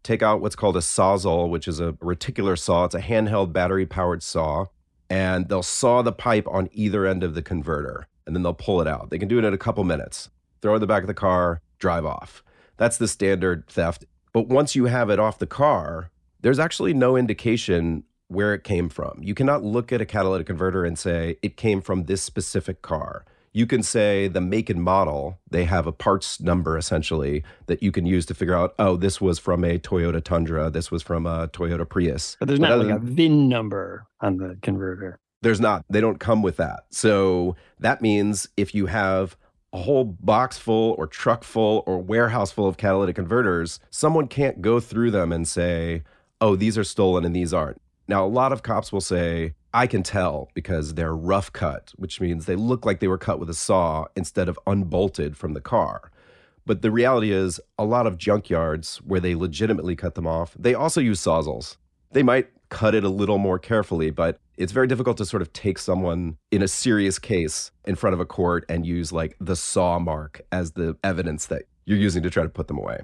take 0.05 0.23
out 0.23 0.41
what's 0.41 0.55
called 0.55 0.77
a 0.77 0.81
sawzall, 0.81 1.51
which 1.51 1.67
is 1.67 1.81
a 1.81 1.95
reticular 1.95 2.57
saw. 2.57 2.85
It's 2.85 2.95
a 2.95 3.01
handheld 3.01 3.53
battery 3.53 3.85
powered 3.85 4.23
saw. 4.23 4.67
And 5.11 5.49
they'll 5.49 5.65
saw 5.65 6.03
the 6.03 6.13
pipe 6.13 6.47
on 6.47 6.69
either 6.73 7.05
end 7.05 7.25
of 7.25 7.35
the 7.35 7.43
converter 7.43 8.07
and 8.27 8.35
then 8.35 8.43
they'll 8.43 8.55
pull 8.55 8.81
it 8.81 8.89
out. 8.89 9.11
They 9.11 9.19
can 9.19 9.29
do 9.29 9.39
it 9.39 9.45
in 9.45 9.55
a 9.55 9.59
couple 9.59 9.85
minutes, 9.85 10.31
throw 10.63 10.73
it 10.73 10.77
in 10.77 10.81
the 10.81 10.87
back 10.87 11.03
of 11.03 11.09
the 11.09 11.15
car, 11.15 11.61
drive 11.79 12.05
off. 12.05 12.43
That's 12.77 12.97
the 12.97 13.09
standard 13.09 13.67
theft. 13.69 14.05
But 14.33 14.49
once 14.49 14.75
you 14.75 14.87
have 14.87 15.11
it 15.11 15.21
off 15.21 15.39
the 15.39 15.47
car, 15.47 16.11
there's 16.41 16.59
actually 16.59 16.93
no 16.93 17.17
indication 17.17 18.05
where 18.29 18.55
it 18.55 18.65
came 18.65 18.89
from. 18.89 19.21
You 19.23 19.35
cannot 19.35 19.63
look 19.63 19.93
at 19.93 20.01
a 20.01 20.07
catalytic 20.07 20.47
converter 20.47 20.85
and 20.85 20.99
say 20.99 21.37
it 21.43 21.57
came 21.57 21.81
from 21.81 22.05
this 22.05 22.23
specific 22.23 22.83
car. 22.83 23.25
You 23.53 23.67
can 23.67 23.85
say 23.85 24.27
the 24.27 24.41
make 24.41 24.69
and 24.69 24.83
model, 24.83 25.39
they 25.49 25.65
have 25.65 25.87
a 25.87 25.93
parts 25.93 26.41
number 26.41 26.77
essentially 26.77 27.45
that 27.67 27.83
you 27.85 27.93
can 27.93 28.05
use 28.05 28.27
to 28.27 28.35
figure 28.35 28.57
out, 28.57 28.75
oh, 28.81 28.97
this 28.97 29.21
was 29.21 29.39
from 29.39 29.63
a 29.63 29.79
Toyota 29.79 30.23
Tundra, 30.23 30.71
this 30.71 30.91
was 30.91 31.03
from 31.03 31.25
a 31.25 31.47
Toyota 31.49 31.89
Prius. 31.89 32.37
But 32.41 32.49
there's 32.49 32.59
not 32.59 32.79
like 32.79 32.97
a 32.97 32.99
VIN 32.99 33.49
number 33.49 34.07
on 34.21 34.39
the 34.39 34.59
converter. 34.61 35.21
There's 35.45 35.61
not. 35.61 35.85
They 35.91 36.01
don't 36.01 36.19
come 36.19 36.41
with 36.41 36.57
that. 36.57 36.85
So 36.89 37.55
that 37.79 38.01
means 38.01 38.49
if 38.57 38.75
you 38.75 38.87
have 38.87 39.37
a 39.75 39.83
whole 39.83 40.05
box 40.05 40.57
full 40.57 40.93
or 40.97 41.07
truck 41.07 41.45
full 41.45 41.85
or 41.87 41.99
warehouse 41.99 42.51
full 42.51 42.67
of 42.67 42.79
catalytic 42.79 43.17
converters, 43.17 43.79
someone 43.91 44.27
can't 44.27 44.63
go 44.63 44.81
through 44.81 45.11
them 45.11 45.33
and 45.33 45.47
say, 45.47 46.03
oh, 46.41 46.57
these 46.57 46.79
are 46.79 46.85
stolen 46.85 47.27
and 47.27 47.37
these 47.37 47.53
aren't. 47.53 47.79
Now, 48.09 48.25
a 48.25 48.27
lot 48.27 48.53
of 48.53 48.63
cops 48.63 48.91
will 48.91 49.03
say, 49.03 49.53
I 49.75 49.87
can 49.87 50.03
tell 50.03 50.49
because 50.55 50.95
they're 50.95 51.15
rough 51.15 51.53
cut, 51.53 51.93
which 51.97 52.23
means 52.23 52.47
they 52.47 52.57
look 52.57 52.87
like 52.87 53.01
they 53.01 53.09
were 53.09 53.19
cut 53.19 53.39
with 53.39 53.51
a 53.51 53.55
saw 53.55 54.07
instead 54.17 54.49
of 54.49 54.59
unbolted 54.67 55.37
from 55.37 55.53
the 55.53 55.61
car. 55.61 56.11
But 56.65 56.81
the 56.81 56.91
reality 56.91 57.33
is, 57.33 57.61
a 57.79 57.85
lot 57.85 58.07
of 58.07 58.17
junkyards 58.17 58.97
where 58.99 59.21
they 59.21 59.35
legitimately 59.35 59.95
cut 59.95 60.15
them 60.15 60.27
off, 60.27 60.57
they 60.59 60.73
also 60.73 61.03
use 61.03 61.21
sawzalls. 61.21 61.77
They 62.13 62.23
might 62.23 62.49
cut 62.71 62.95
it 62.95 63.05
a 63.05 63.11
little 63.11 63.37
more 63.37 63.59
carefully, 63.59 64.11
but 64.11 64.41
it's 64.57 64.73
very 64.73 64.87
difficult 64.87 65.17
to 65.19 65.25
sort 65.25 65.43
of 65.43 65.53
take 65.53 65.79
someone 65.79 66.37
in 66.51 66.63
a 66.63 66.69
serious 66.69 67.19
case 67.19 67.71
in 67.85 67.95
front 67.95 68.15
of 68.15 68.21
a 68.21 68.27
court 68.27 68.65
and 68.69 68.87
use 68.87 69.13
like 69.13 69.37
the 69.41 69.57
saw 69.57 69.99
mark 69.99 70.41
as 70.53 70.73
the 70.73 70.97
evidence 71.03 71.47
that 71.47 71.65
you're 71.87 71.99
using 71.99 72.23
to 72.23 72.31
try 72.31 72.43
to 72.43 72.49
put 72.49 72.69
them 72.69 72.79
away. 72.79 73.01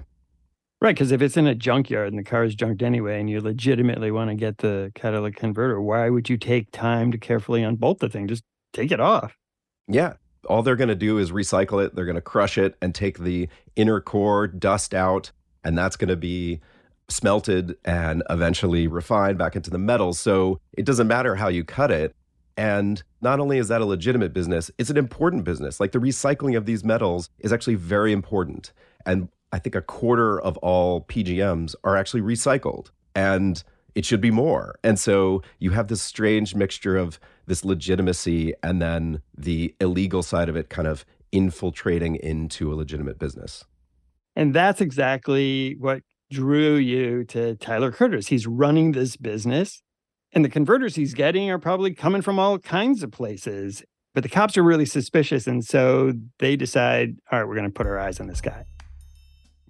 Right, 0.81 0.95
because 0.95 1.11
if 1.11 1.21
it's 1.21 1.37
in 1.37 1.45
a 1.45 1.53
junkyard 1.53 2.07
and 2.07 2.17
the 2.17 2.23
car 2.23 2.43
is 2.43 2.55
junked 2.55 2.81
anyway, 2.81 3.19
and 3.19 3.29
you 3.29 3.39
legitimately 3.39 4.09
want 4.09 4.31
to 4.31 4.35
get 4.35 4.57
the 4.57 4.91
catalytic 4.95 5.35
converter, 5.35 5.79
why 5.79 6.09
would 6.09 6.27
you 6.27 6.37
take 6.37 6.71
time 6.71 7.11
to 7.11 7.19
carefully 7.19 7.61
unbolt 7.61 7.99
the 7.99 8.09
thing? 8.09 8.27
Just 8.27 8.43
take 8.73 8.91
it 8.91 8.99
off. 8.99 9.37
Yeah. 9.87 10.13
All 10.49 10.63
they're 10.63 10.75
going 10.75 10.87
to 10.87 10.95
do 10.95 11.19
is 11.19 11.31
recycle 11.31 11.85
it. 11.85 11.93
They're 11.93 12.05
going 12.05 12.15
to 12.15 12.21
crush 12.21 12.57
it 12.57 12.77
and 12.81 12.95
take 12.95 13.19
the 13.19 13.47
inner 13.75 14.01
core 14.01 14.47
dust 14.47 14.95
out, 14.95 15.31
and 15.63 15.77
that's 15.77 15.95
going 15.95 16.09
to 16.09 16.15
be 16.15 16.61
smelted 17.11 17.77
and 17.85 18.23
eventually 18.29 18.87
refined 18.87 19.37
back 19.37 19.55
into 19.55 19.69
the 19.69 19.77
metal. 19.77 20.13
So 20.13 20.59
it 20.73 20.85
doesn't 20.85 21.07
matter 21.07 21.35
how 21.35 21.47
you 21.47 21.63
cut 21.63 21.91
it. 21.91 22.15
And 22.57 23.01
not 23.21 23.39
only 23.39 23.57
is 23.57 23.69
that 23.69 23.81
a 23.81 23.85
legitimate 23.85 24.33
business, 24.33 24.69
it's 24.77 24.89
an 24.89 24.97
important 24.97 25.43
business. 25.43 25.79
Like 25.79 25.91
the 25.91 25.99
recycling 25.99 26.57
of 26.57 26.65
these 26.65 26.83
metals 26.83 27.29
is 27.39 27.53
actually 27.53 27.75
very 27.75 28.11
important. 28.11 28.73
And 29.05 29.29
I 29.51 29.59
think 29.59 29.75
a 29.75 29.81
quarter 29.81 30.39
of 30.39 30.57
all 30.57 31.01
PGMs 31.05 31.75
are 31.83 31.95
actually 31.97 32.21
recycled. 32.21 32.91
And 33.15 33.63
it 33.95 34.05
should 34.05 34.21
be 34.21 34.31
more. 34.31 34.79
And 34.83 34.99
so 34.99 35.41
you 35.59 35.71
have 35.71 35.87
this 35.87 36.01
strange 36.01 36.55
mixture 36.55 36.97
of 36.97 37.19
this 37.47 37.65
legitimacy 37.65 38.53
and 38.63 38.81
then 38.81 39.21
the 39.37 39.75
illegal 39.81 40.23
side 40.23 40.49
of 40.49 40.55
it 40.55 40.69
kind 40.69 40.87
of 40.87 41.05
infiltrating 41.31 42.15
into 42.15 42.71
a 42.71 42.75
legitimate 42.75 43.19
business. 43.19 43.65
And 44.35 44.53
that's 44.53 44.79
exactly 44.79 45.75
what 45.79 46.03
drew 46.31 46.75
you 46.75 47.23
to 47.25 47.55
Tyler 47.55 47.91
Curtis. 47.91 48.27
He's 48.27 48.47
running 48.47 48.93
this 48.93 49.17
business, 49.17 49.81
and 50.33 50.43
the 50.45 50.49
converters 50.49 50.95
he's 50.95 51.13
getting 51.13 51.51
are 51.51 51.59
probably 51.59 51.93
coming 51.93 52.21
from 52.21 52.39
all 52.39 52.57
kinds 52.57 53.03
of 53.03 53.11
places. 53.11 53.83
But 54.13 54.23
the 54.23 54.29
cops 54.29 54.57
are 54.57 54.63
really 54.63 54.85
suspicious. 54.85 55.47
And 55.47 55.63
so 55.63 56.13
they 56.39 56.55
decide, 56.55 57.15
all 57.31 57.39
right, 57.39 57.47
we're 57.47 57.55
going 57.55 57.67
to 57.67 57.73
put 57.73 57.87
our 57.87 57.97
eyes 57.97 58.19
on 58.19 58.27
this 58.27 58.41
guy. 58.41 58.65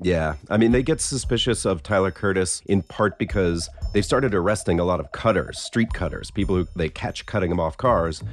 Yeah. 0.02 0.34
I 0.50 0.58
mean, 0.58 0.72
they 0.72 0.82
get 0.82 1.00
suspicious 1.00 1.64
of 1.64 1.84
Tyler 1.84 2.10
Curtis 2.10 2.64
in 2.66 2.82
part 2.82 3.20
because 3.20 3.70
they've 3.94 4.06
started 4.06 4.34
arresting 4.34 4.80
a 4.80 4.84
lot 4.84 5.00
of 5.00 5.12
cutters, 5.12 5.60
street 5.60 5.94
cutters, 5.94 6.32
people 6.32 6.56
who 6.56 6.68
they 6.76 6.90
catch 6.90 7.28
cutting 7.28 7.50
them 7.50 7.60
off 7.60 7.78
cars. 7.78 8.24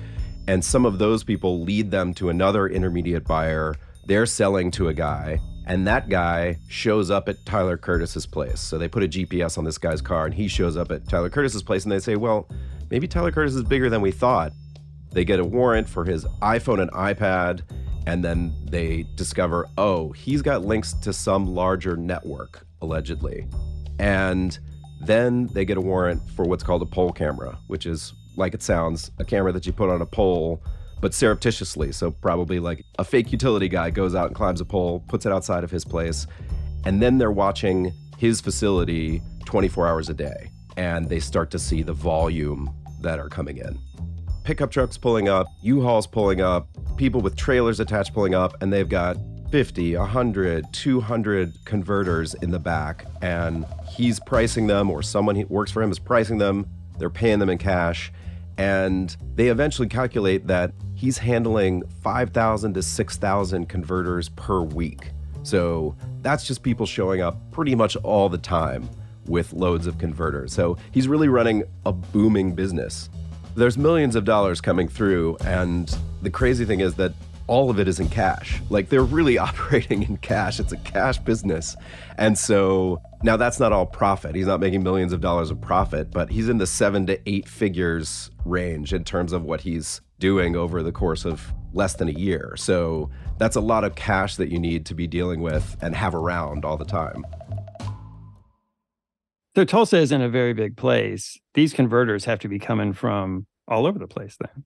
And 0.47 0.65
some 0.65 0.87
of 0.87 0.99
those 0.99 1.25
people 1.25 1.61
lead 1.61 1.91
them 1.91 2.15
to 2.15 2.31
another 2.31 2.67
intermediate 2.67 3.25
buyer. 3.25 3.75
They're 4.07 4.25
selling 4.25 4.71
to 4.73 4.89
a 4.89 4.95
guy 4.95 5.41
and 5.69 5.87
that 5.87 6.09
guy 6.09 6.59
shows 6.69 7.11
up 7.11 7.29
at 7.29 7.45
Tyler 7.47 7.77
Curtis's 7.77 8.27
place. 8.27 8.61
So 8.61 8.79
they 8.79 8.89
put 8.89 9.03
a 9.03 9.09
GPS 9.09 9.59
on 9.59 9.65
this 9.65 9.79
guy's 9.79 10.01
car, 10.01 10.27
and 10.27 10.35
he 10.35 10.49
shows 10.49 10.77
up 10.77 10.91
at 10.91 11.09
Tyler 11.09 11.31
Curtis's 11.31 11.63
place, 11.63 11.85
and 11.85 11.93
they 11.93 12.01
say, 12.01 12.17
"Well, 12.17 12.49
maybe 12.91 13.07
Tyler 13.07 13.31
Curtis 13.31 13.55
is 13.55 13.63
bigger 13.63 13.89
than 13.89 14.01
we 14.01 14.11
thought." 14.11 14.53
They 15.13 15.25
get 15.25 15.41
a 15.41 15.45
warrant 15.45 15.89
for 15.89 16.05
his 16.05 16.25
iPhone 16.43 16.81
and 16.81 16.91
iPad, 16.93 17.63
and 18.07 18.25
then 18.25 18.53
they 18.65 19.05
discover, 19.17 19.69
oh, 19.77 20.13
he's 20.13 20.43
got 20.43 20.65
links 20.65 20.93
to 20.95 21.13
some 21.13 21.47
larger 21.47 21.97
network, 21.97 22.67
allegedly. 22.81 23.47
And 23.99 24.59
then 25.01 25.47
they 25.49 25.65
get 25.65 25.77
a 25.77 25.81
warrant 25.81 26.23
for 26.31 26.45
what's 26.45 26.63
called 26.63 26.83
a 26.83 26.87
pole 26.87 27.13
camera, 27.13 27.59
which 27.67 27.87
is 27.87 28.13
like 28.37 28.55
it 28.55 28.63
sounds, 28.63 29.11
a 29.19 29.25
camera 29.25 29.53
that 29.53 29.67
you 29.67 29.73
put 29.73 29.91
on 29.91 30.01
a 30.01 30.07
pole 30.07 30.63
but 31.01 31.15
surreptitiously. 31.15 31.93
So 31.93 32.11
probably 32.11 32.59
like 32.59 32.85
a 32.99 33.05
fake 33.05 33.33
utility 33.33 33.69
guy 33.69 33.91
goes 33.91 34.15
out 34.15 34.27
and 34.29 34.37
climbs 34.37 34.61
a 34.61 34.65
pole, 34.65 35.05
puts 35.09 35.27
it 35.27 35.33
outside 35.33 35.65
of 35.65 35.71
his 35.71 35.85
place, 35.85 36.27
and 36.85 37.03
then 37.03 37.19
they're 37.19 37.33
watching 37.33 37.93
his 38.17 38.41
facility 38.41 39.23
24 39.45 39.87
hours 39.87 40.09
a 40.09 40.15
day, 40.15 40.51
and 40.77 41.09
they 41.09 41.21
start 41.21 41.51
to 41.51 41.59
see 41.59 41.83
the 41.83 41.93
volume 41.93 42.71
that 43.01 43.19
are 43.19 43.29
coming 43.29 43.59
in. 43.59 43.79
Pickup 44.45 44.71
trucks 44.71 44.97
pulling 44.97 45.29
up, 45.29 45.47
U-Hauls 45.63 46.07
pulling 46.07 46.41
up, 46.41 46.69
people 46.97 47.21
with 47.21 47.37
trailers 47.37 47.81
attached 47.81 48.15
pulling 48.15 48.35
up, 48.35 48.61
and 48.63 48.73
they've 48.73 48.89
got 48.89 49.17
50, 49.51 49.97
100, 49.97 50.67
200 50.73 51.65
converters 51.65 52.35
in 52.35 52.51
the 52.51 52.59
back, 52.59 53.07
and 53.23 53.65
he's 53.91 54.21
pricing 54.21 54.67
them, 54.67 54.91
or 54.91 55.03
someone 55.03 55.37
who 55.37 55.47
works 55.47 55.71
for 55.71 55.83
him 55.83 55.91
is 55.91 55.99
pricing 55.99 56.39
them. 56.39 56.67
They're 56.99 57.11
paying 57.11 57.39
them 57.39 57.49
in 57.49 57.59
cash, 57.59 58.13
and 58.57 59.17
they 59.37 59.49
eventually 59.49 59.89
calculate 59.89 60.47
that 60.49 60.73
he's 60.99 61.17
handling 61.17 61.85
5,000 62.03 62.75
to 62.75 62.83
6,000 62.83 63.69
converters 63.69 64.29
per 64.31 64.63
week. 64.63 65.13
So 65.45 65.95
that's 66.23 66.45
just 66.45 66.65
people 66.65 66.87
showing 66.87 67.21
up 67.21 67.39
pretty 67.53 67.77
much 67.77 67.95
all 67.99 68.29
the 68.29 68.39
time 68.39 68.91
with 69.25 69.53
loads 69.53 69.87
of 69.87 69.97
converters. 69.99 70.53
So 70.53 70.77
he's 70.91 71.07
really 71.07 71.29
running 71.29 71.63
a 71.87 71.93
booming 71.93 72.53
business. 72.53 73.11
There's 73.55 73.79
millions 73.79 74.17
of 74.17 74.25
dollars 74.25 74.61
coming 74.61 74.89
through, 74.89 75.37
and 75.45 75.97
the 76.23 76.31
crazy 76.31 76.65
thing 76.65 76.81
is 76.81 76.95
that 76.97 77.13
all 77.47 77.71
of 77.71 77.79
it 77.79 77.87
is 77.87 78.01
in 78.01 78.09
cash. 78.09 78.61
Like 78.69 78.89
they're 78.89 79.05
really 79.05 79.39
operating 79.49 80.03
in 80.03 80.17
cash. 80.17 80.59
It's 80.59 80.73
a 80.73 80.79
cash 80.79 81.19
business. 81.19 81.77
And 82.17 82.37
so 82.37 83.01
now 83.23 83.37
that's 83.37 83.61
not 83.61 83.73
all 83.73 83.87
profit. 83.87 84.35
He's 84.35 84.49
not 84.49 84.59
making 84.59 84.83
millions 84.83 85.13
of 85.13 85.21
dollars 85.21 85.53
of 85.53 85.61
profit, 85.61 86.11
but 86.11 86.29
he's 86.29 86.49
in 86.49 86.59
the 86.59 86.67
seven 86.67 87.07
to 87.07 87.21
eight 87.31 87.49
figures 87.49 88.33
range 88.45 88.93
in 88.93 89.05
terms 89.05 89.33
of 89.33 89.45
what 89.45 89.61
he's 89.61 90.01
doing 90.19 90.57
over 90.57 90.83
the 90.83 90.93
course 90.93 91.25
of 91.25 91.53
less 91.73 91.95
than 91.95 92.09
a 92.09 92.13
year. 92.13 92.55
So 92.57 93.11
that's 93.39 93.57
a 93.57 93.61
lot 93.61 93.85
of 93.85 93.95
cash 93.95 94.37
that 94.37 94.51
you 94.51 94.59
need 94.59 94.87
to 94.87 94.95
be 94.95 95.07
dealing 95.07 95.41
with 95.41 95.77
and 95.81 95.95
have 95.95 96.15
around 96.15 96.65
all 96.65 96.77
the 96.77 96.85
time. 96.85 97.25
So 99.55 99.65
Tulsa 99.65 99.99
is 99.99 100.13
in 100.13 100.23
a 100.23 100.29
very 100.29 100.53
big 100.53 100.77
place. 100.77 101.39
These 101.55 101.73
converters 101.73 102.25
have 102.27 102.39
to 102.41 102.49
be 102.49 102.59
coming 102.59 102.93
from 102.93 103.47
all 103.67 103.87
over 103.87 103.99
the 103.99 104.07
place 104.07 104.37
then. 104.39 104.65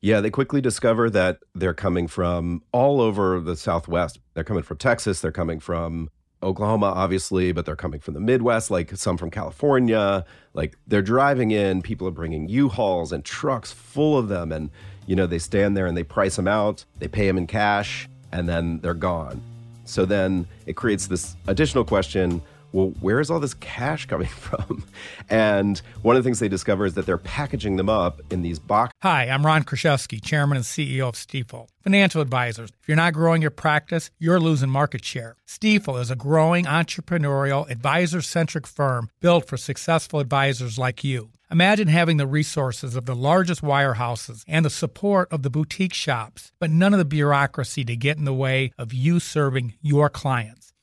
Yeah, 0.00 0.20
they 0.20 0.30
quickly 0.30 0.60
discover 0.60 1.08
that 1.10 1.38
they're 1.54 1.74
coming 1.74 2.08
from 2.08 2.62
all 2.72 3.00
over 3.00 3.40
the 3.40 3.56
Southwest. 3.56 4.18
They're 4.34 4.44
coming 4.44 4.64
from 4.64 4.78
Texas, 4.78 5.20
they're 5.20 5.30
coming 5.30 5.60
from 5.60 6.08
Oklahoma, 6.42 6.86
obviously, 6.86 7.52
but 7.52 7.64
they're 7.64 7.76
coming 7.76 8.00
from 8.00 8.14
the 8.14 8.20
Midwest, 8.20 8.70
like 8.70 8.96
some 8.96 9.16
from 9.16 9.30
California. 9.30 10.24
Like 10.54 10.76
they're 10.86 11.02
driving 11.02 11.50
in, 11.50 11.82
people 11.82 12.06
are 12.08 12.12
bringing 12.12 12.48
U-Hauls 12.48 13.12
and 13.12 13.24
trucks 13.24 13.72
full 13.72 14.18
of 14.18 14.28
them. 14.28 14.52
And, 14.52 14.70
you 15.06 15.16
know, 15.16 15.26
they 15.26 15.38
stand 15.38 15.76
there 15.76 15.86
and 15.86 15.96
they 15.96 16.04
price 16.04 16.36
them 16.36 16.48
out, 16.48 16.84
they 16.98 17.08
pay 17.08 17.26
them 17.26 17.38
in 17.38 17.46
cash, 17.46 18.08
and 18.32 18.48
then 18.48 18.80
they're 18.80 18.94
gone. 18.94 19.40
So 19.84 20.04
then 20.04 20.46
it 20.66 20.74
creates 20.74 21.06
this 21.06 21.36
additional 21.46 21.84
question 21.84 22.42
well, 22.72 22.92
where 23.00 23.20
is 23.20 23.30
all 23.30 23.40
this 23.40 23.54
cash 23.54 24.06
coming 24.06 24.26
from? 24.28 24.84
And 25.28 25.80
one 26.02 26.16
of 26.16 26.22
the 26.22 26.26
things 26.26 26.40
they 26.40 26.48
discover 26.48 26.86
is 26.86 26.94
that 26.94 27.06
they're 27.06 27.18
packaging 27.18 27.76
them 27.76 27.88
up 27.88 28.20
in 28.30 28.42
these 28.42 28.58
boxes. 28.58 28.96
Hi, 29.02 29.28
I'm 29.28 29.46
Ron 29.46 29.64
Kruszewski, 29.64 30.22
Chairman 30.22 30.56
and 30.56 30.64
CEO 30.64 31.08
of 31.08 31.14
Stifel. 31.14 31.68
Financial 31.82 32.20
advisors, 32.20 32.70
if 32.80 32.88
you're 32.88 32.96
not 32.96 33.12
growing 33.12 33.42
your 33.42 33.50
practice, 33.50 34.10
you're 34.18 34.40
losing 34.40 34.70
market 34.70 35.04
share. 35.04 35.36
Stifel 35.46 36.00
is 36.00 36.10
a 36.10 36.16
growing 36.16 36.64
entrepreneurial, 36.64 37.68
advisor 37.70 38.22
centric 38.22 38.66
firm 38.66 39.10
built 39.20 39.46
for 39.46 39.56
successful 39.56 40.20
advisors 40.20 40.78
like 40.78 41.02
you. 41.04 41.30
Imagine 41.50 41.88
having 41.88 42.16
the 42.16 42.26
resources 42.26 42.96
of 42.96 43.04
the 43.04 43.14
largest 43.14 43.60
wirehouses 43.60 44.42
and 44.48 44.64
the 44.64 44.70
support 44.70 45.30
of 45.30 45.42
the 45.42 45.50
boutique 45.50 45.92
shops, 45.92 46.50
but 46.58 46.70
none 46.70 46.94
of 46.94 46.98
the 46.98 47.04
bureaucracy 47.04 47.84
to 47.84 47.94
get 47.94 48.16
in 48.16 48.24
the 48.24 48.32
way 48.32 48.72
of 48.78 48.94
you 48.94 49.20
serving 49.20 49.74
your 49.82 50.08
clients. 50.08 50.61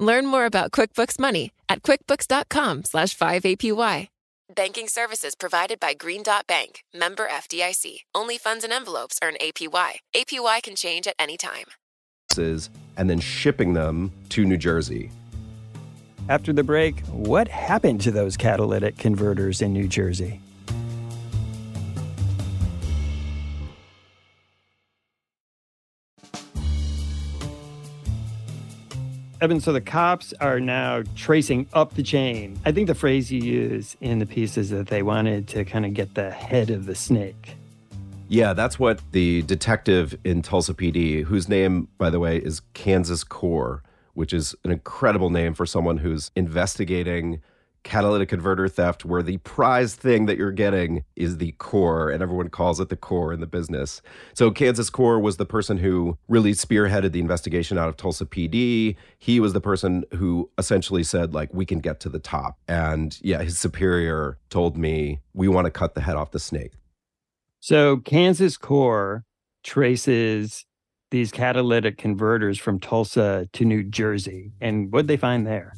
Learn 0.00 0.26
more 0.26 0.46
about 0.46 0.72
QuickBooks 0.72 1.20
Money 1.20 1.52
at 1.68 1.82
quickbooks.com/slash 1.82 3.16
5APY. 3.16 4.08
Banking 4.52 4.88
services 4.88 5.36
provided 5.36 5.78
by 5.78 5.94
Green 5.94 6.24
Dot 6.24 6.44
Bank, 6.48 6.82
member 6.92 7.28
FDIC. 7.28 7.98
Only 8.12 8.36
funds 8.36 8.64
and 8.64 8.72
envelopes 8.72 9.18
earn 9.22 9.34
APY. 9.40 10.00
APY 10.16 10.62
can 10.62 10.74
change 10.74 11.06
at 11.06 11.14
any 11.20 11.36
time. 11.36 11.66
And 12.96 13.08
then 13.08 13.20
shipping 13.20 13.74
them 13.74 14.10
to 14.30 14.44
New 14.44 14.56
Jersey. 14.56 15.12
After 16.28 16.52
the 16.52 16.64
break, 16.64 17.00
what 17.06 17.46
happened 17.46 18.00
to 18.00 18.10
those 18.10 18.36
catalytic 18.36 18.98
converters 18.98 19.62
in 19.62 19.72
New 19.72 19.86
Jersey? 19.86 20.40
Evan, 29.40 29.58
so 29.58 29.72
the 29.72 29.80
cops 29.80 30.34
are 30.34 30.60
now 30.60 31.02
tracing 31.16 31.66
up 31.72 31.94
the 31.94 32.02
chain. 32.02 32.60
I 32.66 32.72
think 32.72 32.88
the 32.88 32.94
phrase 32.94 33.32
you 33.32 33.40
use 33.40 33.96
in 34.02 34.18
the 34.18 34.26
piece 34.26 34.58
is 34.58 34.68
that 34.68 34.88
they 34.88 35.02
wanted 35.02 35.48
to 35.48 35.64
kind 35.64 35.86
of 35.86 35.94
get 35.94 36.14
the 36.14 36.30
head 36.30 36.68
of 36.68 36.84
the 36.84 36.94
snake. 36.94 37.56
Yeah, 38.28 38.52
that's 38.52 38.78
what 38.78 39.00
the 39.12 39.40
detective 39.42 40.14
in 40.24 40.42
Tulsa 40.42 40.74
PD, 40.74 41.24
whose 41.24 41.48
name, 41.48 41.88
by 41.96 42.10
the 42.10 42.20
way, 42.20 42.36
is 42.36 42.60
Kansas 42.74 43.24
Core, 43.24 43.82
which 44.12 44.34
is 44.34 44.54
an 44.62 44.72
incredible 44.72 45.30
name 45.30 45.54
for 45.54 45.64
someone 45.64 45.96
who's 45.96 46.30
investigating 46.36 47.40
catalytic 47.82 48.28
converter 48.28 48.68
theft 48.68 49.04
where 49.04 49.22
the 49.22 49.38
prize 49.38 49.94
thing 49.94 50.26
that 50.26 50.36
you're 50.36 50.52
getting 50.52 51.04
is 51.16 51.38
the 51.38 51.52
core 51.52 52.10
and 52.10 52.22
everyone 52.22 52.48
calls 52.48 52.80
it 52.80 52.88
the 52.88 52.96
core 52.96 53.32
in 53.32 53.40
the 53.40 53.46
business. 53.46 54.02
So 54.34 54.50
Kansas 54.50 54.90
Core 54.90 55.18
was 55.18 55.36
the 55.36 55.46
person 55.46 55.78
who 55.78 56.18
really 56.28 56.52
spearheaded 56.52 57.12
the 57.12 57.20
investigation 57.20 57.78
out 57.78 57.88
of 57.88 57.96
Tulsa 57.96 58.26
PD. 58.26 58.96
He 59.18 59.40
was 59.40 59.52
the 59.52 59.60
person 59.60 60.04
who 60.14 60.50
essentially 60.58 61.02
said 61.02 61.34
like 61.34 61.52
we 61.54 61.64
can 61.64 61.80
get 61.80 62.00
to 62.00 62.08
the 62.08 62.18
top. 62.18 62.58
And 62.68 63.18
yeah, 63.22 63.42
his 63.42 63.58
superior 63.58 64.38
told 64.50 64.76
me 64.76 65.20
we 65.32 65.48
want 65.48 65.64
to 65.64 65.70
cut 65.70 65.94
the 65.94 66.02
head 66.02 66.16
off 66.16 66.32
the 66.32 66.40
snake. 66.40 66.72
So 67.60 67.98
Kansas 67.98 68.56
Core 68.56 69.24
traces 69.62 70.64
these 71.10 71.32
catalytic 71.32 71.98
converters 71.98 72.58
from 72.58 72.78
Tulsa 72.78 73.48
to 73.52 73.64
New 73.64 73.82
Jersey. 73.82 74.52
And 74.60 74.92
what 74.92 75.06
they 75.06 75.16
find 75.16 75.46
there? 75.46 75.74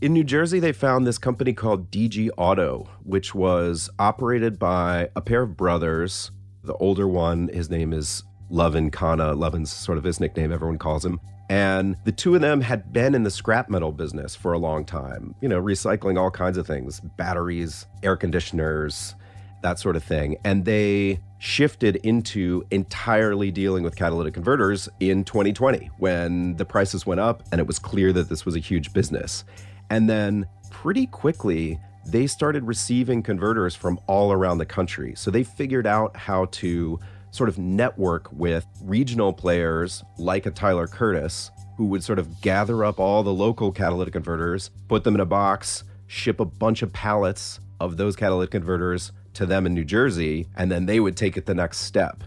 In 0.00 0.14
New 0.14 0.24
Jersey, 0.24 0.60
they 0.60 0.72
found 0.72 1.06
this 1.06 1.18
company 1.18 1.52
called 1.52 1.90
DG 1.90 2.30
Auto, 2.38 2.88
which 3.04 3.34
was 3.34 3.90
operated 3.98 4.58
by 4.58 5.10
a 5.14 5.20
pair 5.20 5.42
of 5.42 5.58
brothers. 5.58 6.30
The 6.64 6.72
older 6.76 7.06
one, 7.06 7.48
his 7.48 7.68
name 7.68 7.92
is 7.92 8.22
Lovin 8.48 8.90
Khanna. 8.90 9.36
Lovin's 9.36 9.70
sort 9.70 9.98
of 9.98 10.04
his 10.04 10.18
nickname, 10.18 10.52
everyone 10.52 10.78
calls 10.78 11.04
him. 11.04 11.20
And 11.50 11.96
the 12.06 12.12
two 12.12 12.34
of 12.34 12.40
them 12.40 12.62
had 12.62 12.94
been 12.94 13.14
in 13.14 13.24
the 13.24 13.30
scrap 13.30 13.68
metal 13.68 13.92
business 13.92 14.34
for 14.34 14.54
a 14.54 14.58
long 14.58 14.86
time, 14.86 15.34
you 15.42 15.50
know, 15.50 15.60
recycling 15.60 16.18
all 16.18 16.30
kinds 16.30 16.56
of 16.56 16.66
things 16.66 17.00
batteries, 17.18 17.84
air 18.02 18.16
conditioners, 18.16 19.14
that 19.62 19.78
sort 19.78 19.96
of 19.96 20.02
thing. 20.02 20.38
And 20.46 20.64
they 20.64 21.20
shifted 21.40 21.96
into 21.96 22.64
entirely 22.70 23.50
dealing 23.50 23.82
with 23.82 23.96
catalytic 23.96 24.32
converters 24.32 24.88
in 24.98 25.24
2020 25.24 25.90
when 25.98 26.56
the 26.56 26.64
prices 26.64 27.04
went 27.04 27.20
up 27.20 27.42
and 27.52 27.60
it 27.60 27.66
was 27.66 27.78
clear 27.78 28.14
that 28.14 28.30
this 28.30 28.46
was 28.46 28.56
a 28.56 28.60
huge 28.60 28.94
business. 28.94 29.44
And 29.90 30.08
then 30.08 30.46
pretty 30.70 31.06
quickly, 31.06 31.78
they 32.06 32.26
started 32.26 32.64
receiving 32.64 33.22
converters 33.22 33.74
from 33.74 34.00
all 34.06 34.32
around 34.32 34.58
the 34.58 34.66
country. 34.66 35.14
So 35.16 35.30
they 35.30 35.42
figured 35.42 35.86
out 35.86 36.16
how 36.16 36.46
to 36.46 36.98
sort 37.32 37.48
of 37.48 37.58
network 37.58 38.30
with 38.32 38.66
regional 38.82 39.32
players 39.32 40.02
like 40.18 40.46
a 40.46 40.50
Tyler 40.50 40.86
Curtis, 40.86 41.50
who 41.76 41.86
would 41.86 42.02
sort 42.02 42.18
of 42.18 42.40
gather 42.40 42.84
up 42.84 42.98
all 42.98 43.22
the 43.22 43.32
local 43.32 43.72
catalytic 43.72 44.12
converters, 44.12 44.70
put 44.88 45.04
them 45.04 45.14
in 45.14 45.20
a 45.20 45.26
box, 45.26 45.84
ship 46.06 46.40
a 46.40 46.44
bunch 46.44 46.82
of 46.82 46.92
pallets 46.92 47.60
of 47.78 47.96
those 47.96 48.16
catalytic 48.16 48.50
converters 48.50 49.12
to 49.34 49.46
them 49.46 49.64
in 49.64 49.74
New 49.74 49.84
Jersey, 49.84 50.48
and 50.56 50.70
then 50.70 50.86
they 50.86 51.00
would 51.00 51.16
take 51.16 51.36
it 51.36 51.46
the 51.46 51.54
next 51.54 51.78
step. 51.78 52.24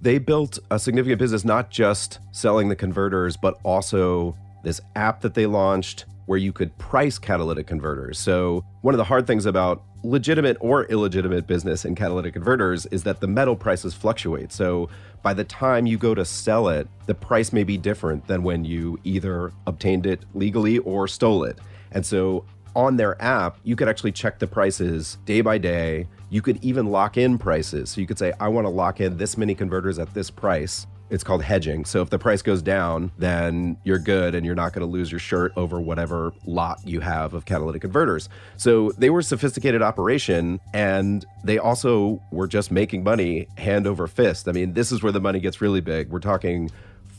They 0.00 0.18
built 0.18 0.58
a 0.70 0.78
significant 0.78 1.18
business 1.18 1.44
not 1.44 1.70
just 1.70 2.18
selling 2.32 2.68
the 2.68 2.76
converters, 2.76 3.36
but 3.36 3.58
also 3.62 4.36
this 4.64 4.80
app 4.96 5.20
that 5.20 5.34
they 5.34 5.46
launched 5.46 6.06
where 6.30 6.38
you 6.38 6.52
could 6.52 6.78
price 6.78 7.18
catalytic 7.18 7.66
converters. 7.66 8.16
So, 8.16 8.64
one 8.82 8.94
of 8.94 8.98
the 8.98 9.04
hard 9.04 9.26
things 9.26 9.46
about 9.46 9.82
legitimate 10.04 10.56
or 10.60 10.84
illegitimate 10.84 11.48
business 11.48 11.84
in 11.84 11.96
catalytic 11.96 12.34
converters 12.34 12.86
is 12.86 13.02
that 13.02 13.18
the 13.18 13.26
metal 13.26 13.56
prices 13.56 13.94
fluctuate. 13.94 14.52
So, 14.52 14.88
by 15.24 15.34
the 15.34 15.42
time 15.42 15.86
you 15.86 15.98
go 15.98 16.14
to 16.14 16.24
sell 16.24 16.68
it, 16.68 16.86
the 17.06 17.16
price 17.16 17.52
may 17.52 17.64
be 17.64 17.76
different 17.76 18.28
than 18.28 18.44
when 18.44 18.64
you 18.64 19.00
either 19.02 19.50
obtained 19.66 20.06
it 20.06 20.24
legally 20.32 20.78
or 20.78 21.08
stole 21.08 21.42
it. 21.42 21.58
And 21.90 22.06
so, 22.06 22.44
on 22.76 22.94
their 22.94 23.20
app, 23.20 23.58
you 23.64 23.74
could 23.74 23.88
actually 23.88 24.12
check 24.12 24.38
the 24.38 24.46
prices 24.46 25.18
day 25.24 25.40
by 25.40 25.58
day. 25.58 26.06
You 26.28 26.42
could 26.42 26.64
even 26.64 26.86
lock 26.86 27.16
in 27.16 27.38
prices. 27.38 27.90
So 27.90 28.00
you 28.00 28.06
could 28.06 28.20
say, 28.20 28.32
I 28.38 28.46
want 28.46 28.66
to 28.66 28.70
lock 28.70 29.00
in 29.00 29.16
this 29.16 29.36
many 29.36 29.56
converters 29.56 29.98
at 29.98 30.14
this 30.14 30.30
price. 30.30 30.86
It's 31.10 31.24
called 31.24 31.42
hedging. 31.42 31.84
So 31.84 32.02
if 32.02 32.10
the 32.10 32.18
price 32.18 32.40
goes 32.40 32.62
down, 32.62 33.10
then 33.18 33.76
you're 33.82 33.98
good 33.98 34.34
and 34.34 34.46
you're 34.46 34.54
not 34.54 34.72
going 34.72 34.86
to 34.86 34.90
lose 34.90 35.10
your 35.10 35.18
shirt 35.18 35.52
over 35.56 35.80
whatever 35.80 36.32
lot 36.46 36.80
you 36.86 37.00
have 37.00 37.34
of 37.34 37.44
catalytic 37.44 37.82
converters. 37.82 38.28
So 38.56 38.92
they 38.96 39.10
were 39.10 39.18
a 39.18 39.24
sophisticated 39.24 39.82
operation 39.82 40.60
and 40.72 41.26
they 41.42 41.58
also 41.58 42.22
were 42.30 42.46
just 42.46 42.70
making 42.70 43.02
money 43.02 43.48
hand 43.58 43.88
over 43.88 44.06
fist. 44.06 44.48
I 44.48 44.52
mean, 44.52 44.72
this 44.72 44.92
is 44.92 45.02
where 45.02 45.12
the 45.12 45.20
money 45.20 45.40
gets 45.40 45.60
really 45.60 45.80
big. 45.80 46.10
We're 46.10 46.20
talking 46.20 46.70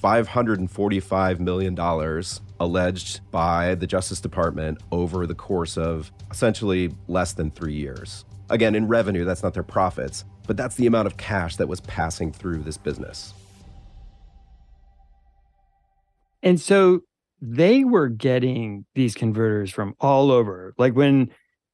$545 0.02 1.40
million 1.40 1.78
alleged 2.60 3.32
by 3.32 3.76
the 3.76 3.88
Justice 3.88 4.22
Department 4.22 4.80
over 4.92 5.28
the 5.28 5.36
course 5.36 5.78
of 5.78 6.12
essentially 6.32 6.94
less 7.08 7.34
than 7.34 7.52
three 7.52 7.74
years. 7.74 8.26
Again, 8.50 8.74
in 8.74 8.88
revenue, 8.88 9.26
that's 9.26 9.44
not 9.44 9.54
their 9.54 9.64
profits, 9.64 10.26
but 10.48 10.58
that's 10.58 10.76
the 10.76 10.88
amount 10.88 11.08
of 11.08 11.18
cash 11.18 11.58
that 11.58 11.68
was 11.68 11.82
passing 11.82 12.32
through 12.32 12.64
this 12.64 12.78
business. 12.78 13.34
And 16.44 16.60
so 16.60 17.02
they 17.42 17.84
were 17.84 18.08
getting 18.08 18.86
these 18.96 19.16
converters 19.16 19.72
from 19.72 19.96
all 20.00 20.32
over. 20.32 20.74
Like 20.78 20.96
when 20.96 21.32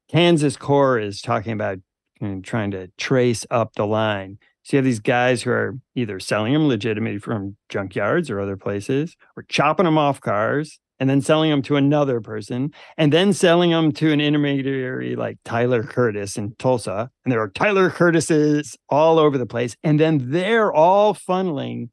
Kansas 0.10 0.56
Core 0.56 1.00
is 1.00 1.22
talking 1.22 1.52
about 1.52 1.80
you 2.22 2.28
know, 2.28 2.42
trying 2.42 2.72
to 2.72 2.90
trace 2.98 3.46
up 3.52 3.74
the 3.76 3.86
line. 3.86 4.38
So 4.64 4.76
you 4.76 4.78
have 4.80 4.86
these 4.86 5.00
guys 5.00 5.44
who 5.44 5.52
are 5.52 5.78
either 5.96 6.20
selling 6.20 6.54
them 6.54 6.68
legitimately 6.68 7.20
from 7.20 7.58
junkyards 7.70 8.30
or 8.30 8.40
other 8.40 8.58
places, 8.58 9.16
or 9.36 9.44
chopping 9.44 9.86
them 9.86 9.98
off 9.98 10.20
cars 10.20 10.80
and 11.00 11.10
then 11.10 11.22
selling 11.22 11.52
them 11.52 11.62
to 11.62 11.76
another 11.76 12.20
person, 12.20 12.74
and 12.98 13.14
then 13.14 13.32
selling 13.32 13.70
them 13.70 13.92
to 13.92 14.12
an 14.12 14.20
intermediary 14.20 15.16
like 15.16 15.38
Tyler 15.46 15.84
Curtis 15.84 16.38
in 16.38 16.56
Tulsa. 16.58 17.10
And 17.24 17.32
there 17.32 17.42
are 17.42 17.50
Tyler 17.50 17.90
Curtises 17.90 18.76
all 18.90 19.20
over 19.20 19.38
the 19.38 19.46
place. 19.46 19.76
And 19.84 20.00
then 20.00 20.32
they're 20.32 20.74
all 20.74 21.14
funneling 21.14 21.90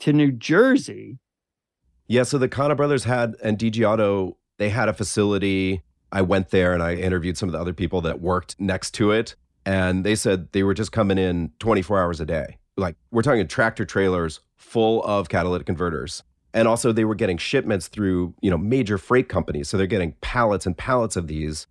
to 0.00 0.12
New 0.12 0.32
Jersey 0.32 1.18
yeah, 2.08 2.22
so 2.22 2.38
the 2.38 2.48
Khanna 2.48 2.76
brothers 2.76 3.04
had 3.04 3.36
and 3.42 3.58
DG 3.58 3.86
Auto, 3.86 4.36
they 4.56 4.70
had 4.70 4.88
a 4.88 4.94
facility. 4.94 5.82
I 6.10 6.22
went 6.22 6.48
there 6.48 6.72
and 6.72 6.82
I 6.82 6.94
interviewed 6.94 7.36
some 7.36 7.50
of 7.50 7.52
the 7.52 7.60
other 7.60 7.74
people 7.74 8.00
that 8.00 8.20
worked 8.20 8.58
next 8.58 8.92
to 8.92 9.12
it. 9.12 9.36
And 9.66 10.04
they 10.04 10.14
said 10.14 10.50
they 10.52 10.62
were 10.62 10.72
just 10.72 10.90
coming 10.90 11.18
in 11.18 11.52
24 11.58 12.02
hours 12.02 12.20
a 12.20 12.26
day. 12.26 12.56
Like 12.78 12.96
we're 13.10 13.22
talking 13.22 13.46
tractor 13.46 13.84
trailers 13.84 14.40
full 14.56 15.04
of 15.04 15.28
catalytic 15.28 15.66
converters. 15.66 16.22
And 16.54 16.66
also 16.66 16.92
they 16.92 17.04
were 17.04 17.14
getting 17.14 17.36
shipments 17.36 17.88
through, 17.88 18.34
you 18.40 18.50
know, 18.50 18.56
major 18.56 18.96
freight 18.96 19.28
companies. 19.28 19.68
So 19.68 19.76
they're 19.76 19.86
getting 19.86 20.12
pallets 20.22 20.64
and 20.64 20.76
pallets 20.76 21.14
of 21.14 21.26
these. 21.26 21.66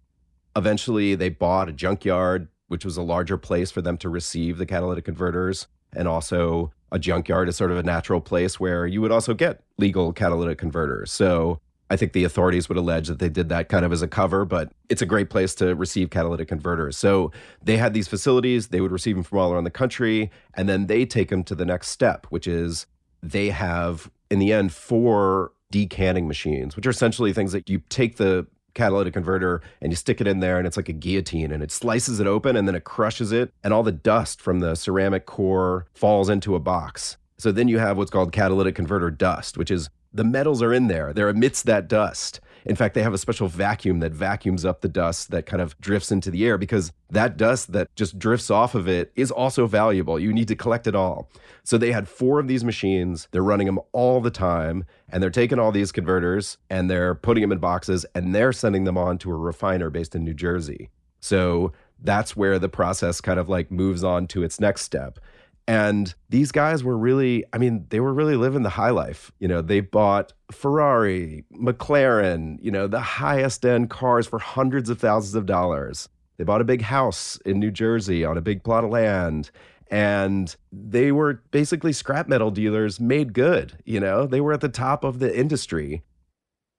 Eventually 0.56 1.16
they 1.16 1.30
bought 1.30 1.68
a 1.68 1.74
junkyard, 1.74 2.50
which 2.68 2.86
was 2.86 2.96
a 2.96 3.02
larger 3.02 3.38
place 3.38 3.72
for 3.72 3.82
them 3.82 3.98
to 3.98 4.10
receive 4.10 4.60
the 4.60 4.68
catalytic 4.68 5.06
converters. 5.06 5.66
And 5.98 6.08
also 6.08 6.72
a 6.92 7.00
junkyard 7.00 7.50
is 7.50 7.58
sort 7.58 7.72
of 7.72 7.78
a 7.78 7.84
natural 7.84 8.22
place 8.22 8.60
where 8.60 8.88
you 8.88 9.02
would 9.02 9.12
also 9.12 9.34
get 9.34 9.62
legal 9.78 10.14
catalytic 10.14 10.58
converters. 10.58 11.12
So 11.12 11.60
I 11.90 11.96
think 11.96 12.14
the 12.14 12.24
authorities 12.24 12.70
would 12.70 12.78
allege 12.78 13.08
that 13.08 13.20
they 13.20 13.30
did 13.30 13.50
that 13.50 13.70
kind 13.70 13.86
of 13.86 13.92
as 13.92 14.02
a 14.02 14.08
cover, 14.08 14.46
but 14.46 14.72
it's 14.90 15.02
a 15.02 15.06
great 15.06 15.30
place 15.30 15.56
to 15.56 15.74
receive 15.76 16.10
catalytic 16.10 16.48
converters. 16.48 16.98
So 16.98 17.32
they 17.64 17.78
had 17.78 17.94
these 17.94 18.08
facilities, 18.08 18.68
they 18.68 18.82
would 18.82 18.92
receive 18.92 19.16
them 19.16 19.24
from 19.24 19.40
all 19.40 19.54
around 19.54 19.64
the 19.64 19.72
country, 19.72 20.30
and 20.54 20.68
then 20.68 20.88
they 20.88 21.06
take 21.06 21.30
them 21.30 21.44
to 21.46 21.56
the 21.56 21.66
next 21.66 21.90
step, 21.90 22.28
which 22.30 22.48
is 22.48 22.88
they 23.24 23.50
have, 23.50 24.12
in 24.30 24.40
the 24.40 24.54
end, 24.54 24.74
four 24.74 25.52
decanning 25.72 26.28
machines, 26.28 26.76
which 26.76 26.86
are 26.86 26.92
essentially 26.92 27.34
things 27.34 27.52
that 27.54 27.70
you 27.70 27.82
take 27.90 28.18
the 28.18 28.46
catalytic 28.78 29.14
converter 29.14 29.62
and 29.82 29.92
you 29.92 29.96
stick 29.98 30.22
it 30.22 30.28
in 30.28 30.40
there 30.40 30.58
and 30.58 30.66
it's 30.66 30.78
like 30.78 30.88
a 30.88 30.94
guillotine 30.94 31.52
and 31.52 31.62
it 31.62 31.72
slices 31.72 32.20
it 32.20 32.28
open 32.28 32.56
and 32.56 32.68
then 32.68 32.76
it 32.76 32.86
crushes 32.86 33.32
it 33.32 33.52
and 33.64 33.74
all 33.74 33.84
the 33.84 33.92
dust 33.92 34.40
from 34.40 34.60
the 34.60 34.76
ceramic 34.76 35.26
core 35.26 35.86
falls 35.94 36.30
into 36.30 36.56
a 36.56 36.60
box. 36.60 37.18
So 37.38 37.52
then 37.52 37.68
you 37.68 37.80
have 37.80 37.98
what's 37.98 38.12
called 38.12 38.32
catalytic 38.32 38.76
converter 38.76 39.12
dust, 39.12 39.58
which 39.58 39.70
is 39.70 39.90
the 40.14 40.24
metals 40.24 40.62
are 40.62 40.74
in 40.74 40.88
there. 40.88 41.14
They're 41.14 41.30
amidst 41.30 41.66
that 41.66 41.88
dust. 41.88 42.40
In 42.68 42.76
fact, 42.76 42.96
they 42.96 43.02
have 43.02 43.14
a 43.14 43.18
special 43.18 43.48
vacuum 43.48 44.00
that 44.00 44.12
vacuums 44.12 44.66
up 44.66 44.82
the 44.82 44.90
dust 44.90 45.32
that 45.32 45.46
kind 45.46 45.62
of 45.62 45.80
drifts 45.80 46.12
into 46.12 46.30
the 46.30 46.46
air 46.46 46.58
because 46.58 46.92
that 47.10 47.38
dust 47.38 47.72
that 47.72 47.96
just 47.96 48.20
drifts 48.20 48.52
off 48.52 48.76
of 48.76 48.90
it 48.90 49.12
is 49.16 49.32
also 49.32 49.68
valuable. 49.68 50.20
You 50.20 50.34
need 50.34 50.50
to 50.50 50.56
collect 50.56 50.86
it 50.86 50.96
all. 50.96 51.32
So 51.64 51.78
they 51.78 51.94
had 51.94 52.10
four 52.10 52.40
of 52.40 52.50
these 52.50 52.66
machines. 52.66 53.30
They're 53.32 53.42
running 53.42 53.68
them 53.68 53.80
all 53.94 54.20
the 54.20 54.30
time 54.30 54.84
and 55.08 55.24
they're 55.24 55.30
taking 55.30 55.60
all 55.60 55.72
these 55.72 55.94
converters 55.94 56.58
and 56.70 56.90
they're 56.90 57.16
putting 57.16 57.42
them 57.42 57.54
in 57.54 57.60
boxes 57.60 58.06
and 58.14 58.36
they're 58.36 58.54
sending 58.54 58.84
them 58.84 58.98
on 58.98 59.18
to 59.20 59.32
a 59.32 59.36
refiner 59.36 59.90
based 59.90 60.14
in 60.14 60.26
New 60.26 60.34
Jersey. 60.34 60.90
So 61.22 61.72
that's 62.04 62.36
where 62.36 62.60
the 62.60 62.70
process 62.70 63.22
kind 63.22 63.40
of 63.40 63.48
like 63.48 63.72
moves 63.72 64.04
on 64.04 64.28
to 64.28 64.44
its 64.44 64.60
next 64.60 64.82
step. 64.82 65.20
And 65.68 66.16
these 66.30 66.54
guys 66.54 66.82
were 66.82 66.98
really, 66.98 67.44
I 67.52 67.58
mean, 67.58 67.86
they 67.90 68.00
were 68.00 68.14
really 68.14 68.38
living 68.38 68.64
the 68.64 68.70
high 68.70 68.92
life. 68.92 69.32
You 69.40 69.50
know, 69.50 69.62
they 69.62 69.82
bought 69.82 70.32
Ferrari, 70.50 71.44
McLaren, 71.54 72.58
you 72.62 72.72
know, 72.72 72.88
the 72.88 73.02
highest 73.02 73.66
end 73.66 73.90
cars 73.90 74.28
for 74.28 74.40
hundreds 74.40 74.90
of 74.90 75.00
thousands 75.00 75.36
of 75.36 75.46
dollars. 75.46 76.08
They 76.38 76.46
bought 76.46 76.62
a 76.62 76.66
big 76.66 76.84
house 76.84 77.38
in 77.46 77.60
New 77.60 77.72
Jersey 77.72 78.24
on 78.24 78.38
a 78.38 78.42
big 78.42 78.64
plot 78.64 78.86
of 78.86 78.92
land. 78.92 79.52
And 79.92 80.56
they 80.72 81.12
were 81.12 81.44
basically 81.52 81.92
scrap 81.92 82.30
metal 82.30 82.52
dealers 82.52 83.00
made 83.00 83.34
good. 83.34 83.78
You 83.84 84.00
know, 84.00 84.26
they 84.26 84.40
were 84.40 84.54
at 84.54 84.62
the 84.62 84.70
top 84.70 85.04
of 85.04 85.20
the 85.20 85.38
industry. 85.38 86.04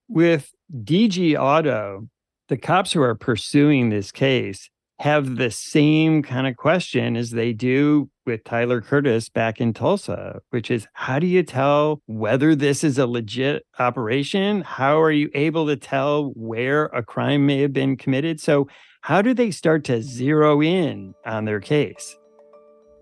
With 0.08 0.54
DG 0.72 1.38
Auto, 1.38 2.08
the 2.48 2.56
cops 2.56 2.92
who 2.92 3.02
are 3.02 3.14
pursuing 3.14 3.90
this 3.90 4.10
case 4.12 4.70
have 5.00 5.36
the 5.36 5.50
same 5.50 6.22
kind 6.22 6.46
of 6.46 6.56
question 6.56 7.16
as 7.16 7.30
they 7.30 7.52
do 7.52 8.10
with 8.28 8.44
Tyler 8.44 8.82
Curtis 8.82 9.30
back 9.30 9.58
in 9.58 9.72
Tulsa, 9.72 10.40
which 10.50 10.70
is 10.70 10.86
how 10.92 11.18
do 11.18 11.26
you 11.26 11.42
tell 11.42 12.02
whether 12.06 12.54
this 12.54 12.84
is 12.84 12.98
a 12.98 13.06
legit 13.06 13.64
operation? 13.78 14.60
How 14.60 15.00
are 15.00 15.10
you 15.10 15.30
able 15.34 15.66
to 15.66 15.76
tell 15.76 16.32
where 16.36 16.84
a 16.86 17.02
crime 17.02 17.46
may 17.46 17.62
have 17.62 17.72
been 17.72 17.96
committed? 17.96 18.38
So, 18.38 18.68
how 19.00 19.22
do 19.22 19.32
they 19.32 19.50
start 19.50 19.84
to 19.84 20.02
zero 20.02 20.62
in 20.62 21.14
on 21.24 21.46
their 21.46 21.60
case? 21.60 22.16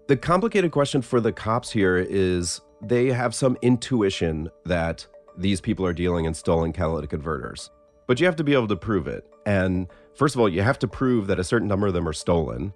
The 0.07 0.17
complicated 0.17 0.71
question 0.71 1.03
for 1.03 1.21
the 1.21 1.33
cops 1.33 1.71
here 1.73 1.99
is 1.99 2.61
they 2.81 3.09
have 3.09 3.35
some 3.35 3.59
intuition 3.62 4.49
that 4.65 5.05
these 5.37 5.61
people 5.61 5.85
are 5.85 5.93
dealing 5.93 6.27
in 6.27 6.35
stolen 6.35 6.73
catalytic 6.73 7.11
converters, 7.11 7.71
but 8.07 8.21
you 8.21 8.27
have 8.27 8.37
to 8.37 8.45
be 8.45 8.55
able 8.55 8.69
to 8.69 8.77
prove 8.77 9.09
it. 9.09 9.27
And 9.45 9.89
First 10.17 10.35
of 10.35 10.41
all, 10.41 10.49
you 10.49 10.62
have 10.62 10.79
to 10.79 10.89
prove 10.89 11.27
that 11.27 11.39
a 11.39 11.45
certain 11.45 11.69
number 11.69 11.87
of 11.87 11.93
them 11.93 12.09
are 12.09 12.12
stolen, 12.15 12.73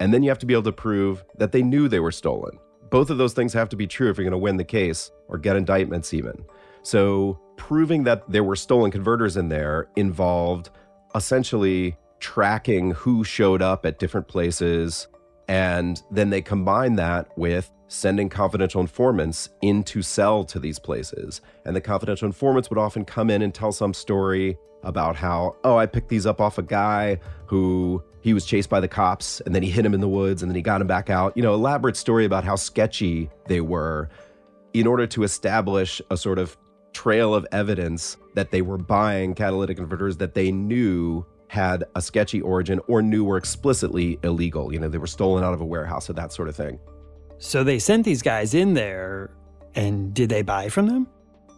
and 0.00 0.12
then 0.12 0.22
you 0.22 0.28
have 0.28 0.38
to 0.40 0.46
be 0.46 0.54
able 0.54 0.64
to 0.64 0.72
prove 0.72 1.24
that 1.38 1.52
they 1.52 1.62
knew 1.62 1.88
they 1.88 2.00
were 2.00 2.12
stolen. 2.12 2.58
Both 2.90 3.10
of 3.10 3.18
those 3.18 3.32
things 3.32 3.52
have 3.52 3.68
to 3.70 3.76
be 3.76 3.86
true 3.86 4.10
if 4.10 4.16
you're 4.16 4.24
going 4.24 4.32
to 4.32 4.38
win 4.38 4.56
the 4.56 4.64
case 4.64 5.10
or 5.28 5.38
get 5.38 5.56
indictments, 5.56 6.14
even. 6.14 6.44
So, 6.82 7.40
proving 7.56 8.04
that 8.04 8.28
there 8.30 8.44
were 8.44 8.56
stolen 8.56 8.90
converters 8.90 9.36
in 9.36 9.48
there 9.48 9.88
involved 9.96 10.70
essentially 11.14 11.96
tracking 12.20 12.90
who 12.92 13.24
showed 13.24 13.62
up 13.62 13.86
at 13.86 13.98
different 13.98 14.28
places. 14.28 15.08
And 15.48 16.02
then 16.10 16.30
they 16.30 16.42
combine 16.42 16.96
that 16.96 17.36
with 17.36 17.70
sending 17.88 18.28
confidential 18.28 18.80
informants 18.80 19.50
in 19.62 19.82
to 19.84 20.02
sell 20.02 20.44
to 20.44 20.58
these 20.58 20.78
places. 20.78 21.40
And 21.64 21.76
the 21.76 21.80
confidential 21.80 22.26
informants 22.26 22.70
would 22.70 22.78
often 22.78 23.04
come 23.04 23.30
in 23.30 23.42
and 23.42 23.54
tell 23.54 23.72
some 23.72 23.94
story 23.94 24.58
about 24.82 25.16
how, 25.16 25.56
oh, 25.64 25.76
I 25.76 25.86
picked 25.86 26.08
these 26.08 26.26
up 26.26 26.40
off 26.40 26.58
a 26.58 26.62
guy 26.62 27.18
who 27.46 28.02
he 28.20 28.32
was 28.34 28.46
chased 28.46 28.70
by 28.70 28.80
the 28.80 28.88
cops 28.88 29.40
and 29.40 29.54
then 29.54 29.62
he 29.62 29.70
hit 29.70 29.84
him 29.84 29.94
in 29.94 30.00
the 30.00 30.08
woods 30.08 30.42
and 30.42 30.50
then 30.50 30.56
he 30.56 30.62
got 30.62 30.80
him 30.80 30.86
back 30.86 31.10
out. 31.10 31.36
You 31.36 31.42
know, 31.42 31.54
elaborate 31.54 31.96
story 31.96 32.24
about 32.24 32.44
how 32.44 32.56
sketchy 32.56 33.30
they 33.48 33.60
were 33.60 34.08
in 34.72 34.86
order 34.86 35.06
to 35.06 35.22
establish 35.22 36.00
a 36.10 36.16
sort 36.16 36.38
of 36.38 36.56
trail 36.92 37.34
of 37.34 37.46
evidence 37.52 38.16
that 38.34 38.50
they 38.50 38.62
were 38.62 38.78
buying 38.78 39.34
catalytic 39.34 39.76
converters 39.76 40.16
that 40.18 40.34
they 40.34 40.50
knew 40.50 41.24
had 41.48 41.84
a 41.94 42.02
sketchy 42.02 42.40
origin 42.40 42.80
or 42.88 43.02
knew 43.02 43.24
were 43.24 43.36
explicitly 43.36 44.18
illegal. 44.22 44.72
You 44.72 44.80
know, 44.80 44.88
they 44.88 44.98
were 44.98 45.06
stolen 45.06 45.44
out 45.44 45.54
of 45.54 45.60
a 45.60 45.64
warehouse 45.64 46.10
or 46.10 46.14
that 46.14 46.32
sort 46.32 46.48
of 46.48 46.56
thing. 46.56 46.78
So 47.38 47.62
they 47.62 47.78
sent 47.78 48.04
these 48.04 48.22
guys 48.22 48.54
in 48.54 48.74
there, 48.74 49.30
and 49.74 50.14
did 50.14 50.30
they 50.30 50.42
buy 50.42 50.68
from 50.68 50.86
them? 50.86 51.06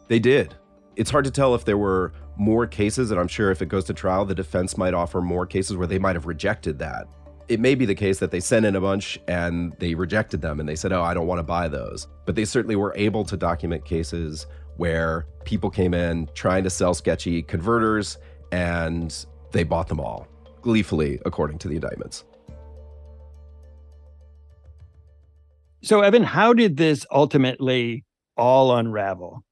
They 0.09 0.18
did. 0.18 0.55
It's 0.96 1.11
hard 1.11 1.25
to 1.27 1.31
tell 1.31 1.55
if 1.55 1.64
there 1.64 1.79
were 1.79 2.12
more 2.37 2.66
cases, 2.66 3.11
and 3.11 3.20
I'm 3.20 3.29
sure 3.29 3.51
if 3.51 3.62
it 3.62 3.66
goes 3.66 3.85
to 3.85 3.94
trial, 3.94 4.25
the 4.25 4.35
defense 4.35 4.77
might 4.77 4.94
offer 4.94 5.20
more 5.20 5.46
cases 5.46 5.77
where 5.77 5.87
they 5.87 5.99
might 5.99 6.16
have 6.16 6.27
rejected 6.27 6.79
that. 6.79 7.07
It 7.49 7.61
may 7.61 7.75
be 7.75 7.87
the 7.87 7.94
case 7.94 8.18
that 8.18 8.31
they 8.31 8.40
sent 8.40 8.66
in 8.66 8.75
a 8.75 8.81
bunch 8.81 9.20
and 9.29 9.72
they 9.79 9.94
rejected 9.94 10.42
them 10.42 10.59
and 10.59 10.68
they 10.68 10.75
said, 10.75 10.92
oh, 10.92 11.03
I 11.03 11.14
don't 11.14 11.29
want 11.29 11.38
to 11.38 11.44
buy 11.44 11.68
those. 11.68 12.09
But 12.25 12.35
they 12.35 12.44
certainly 12.44 12.75
were 12.75 12.92
able 12.96 13.25
to 13.25 13.37
document 13.37 13.85
cases 13.85 14.46
where 14.79 15.27
people 15.44 15.70
came 15.70 15.94
in 15.94 16.29
trying 16.35 16.64
to 16.64 16.70
sell 16.70 16.92
sketchy 16.92 17.42
converters 17.42 18.18
and 18.51 19.27
they 19.52 19.64
bought 19.64 19.88
them 19.88 20.00
all, 20.00 20.26
gleefully, 20.62 21.20
according 21.24 21.59
to 21.59 21.68
the 21.68 21.74
indictments. 21.76 22.24
So, 25.82 26.00
Evan, 26.00 26.24
how 26.24 26.52
did 26.52 26.76
this 26.76 27.06
ultimately 27.11 28.04
all 28.37 28.74
unravel? 28.76 29.44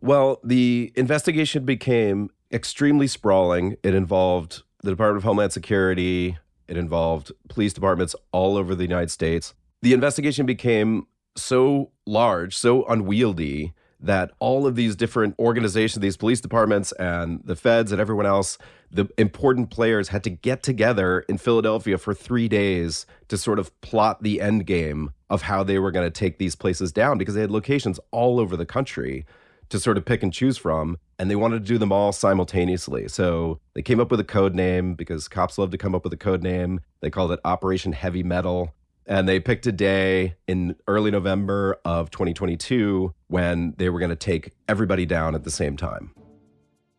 Well, 0.00 0.40
the 0.44 0.92
investigation 0.94 1.64
became 1.64 2.30
extremely 2.52 3.06
sprawling. 3.06 3.76
It 3.82 3.94
involved 3.94 4.62
the 4.82 4.90
Department 4.90 5.18
of 5.18 5.24
Homeland 5.24 5.52
Security, 5.52 6.36
it 6.68 6.76
involved 6.76 7.32
police 7.48 7.72
departments 7.72 8.14
all 8.32 8.56
over 8.56 8.74
the 8.74 8.84
United 8.84 9.10
States. 9.10 9.54
The 9.82 9.92
investigation 9.92 10.46
became 10.46 11.06
so 11.36 11.90
large, 12.06 12.56
so 12.56 12.84
unwieldy 12.86 13.72
that 14.00 14.30
all 14.38 14.66
of 14.66 14.76
these 14.76 14.96
different 14.96 15.34
organizations, 15.38 16.02
these 16.02 16.16
police 16.16 16.40
departments 16.40 16.92
and 16.92 17.40
the 17.44 17.56
feds 17.56 17.92
and 17.92 18.00
everyone 18.00 18.26
else, 18.26 18.58
the 18.90 19.08
important 19.18 19.70
players 19.70 20.08
had 20.08 20.22
to 20.24 20.30
get 20.30 20.62
together 20.62 21.20
in 21.28 21.38
Philadelphia 21.38 21.98
for 21.98 22.14
three 22.14 22.48
days 22.48 23.06
to 23.28 23.36
sort 23.36 23.58
of 23.58 23.78
plot 23.80 24.22
the 24.22 24.40
end 24.40 24.66
game 24.66 25.12
of 25.30 25.42
how 25.42 25.62
they 25.62 25.78
were 25.78 25.90
going 25.90 26.06
to 26.06 26.10
take 26.10 26.38
these 26.38 26.54
places 26.54 26.92
down 26.92 27.18
because 27.18 27.34
they 27.34 27.40
had 27.40 27.50
locations 27.50 27.98
all 28.10 28.38
over 28.38 28.56
the 28.56 28.66
country 28.66 29.24
to 29.70 29.80
sort 29.80 29.96
of 29.96 30.04
pick 30.04 30.22
and 30.22 30.32
choose 30.32 30.56
from, 30.56 30.98
and 31.18 31.30
they 31.30 31.36
wanted 31.36 31.60
to 31.60 31.64
do 31.64 31.78
them 31.78 31.90
all 31.90 32.12
simultaneously. 32.12 33.08
So 33.08 33.60
they 33.74 33.82
came 33.82 33.98
up 33.98 34.10
with 34.10 34.20
a 34.20 34.24
code 34.24 34.54
name 34.54 34.94
because 34.94 35.26
cops 35.26 35.58
love 35.58 35.70
to 35.70 35.78
come 35.78 35.94
up 35.94 36.04
with 36.04 36.12
a 36.12 36.18
code 36.18 36.42
name. 36.42 36.80
They 37.00 37.10
called 37.10 37.32
it 37.32 37.40
Operation 37.44 37.92
Heavy 37.92 38.22
Metal. 38.22 38.74
And 39.06 39.28
they 39.28 39.40
picked 39.40 39.66
a 39.66 39.72
day 39.72 40.36
in 40.46 40.76
early 40.88 41.10
November 41.10 41.78
of 41.84 42.10
2022 42.10 43.14
when 43.28 43.74
they 43.76 43.90
were 43.90 43.98
going 43.98 44.10
to 44.10 44.16
take 44.16 44.52
everybody 44.68 45.04
down 45.04 45.34
at 45.34 45.44
the 45.44 45.50
same 45.50 45.76
time. 45.76 46.14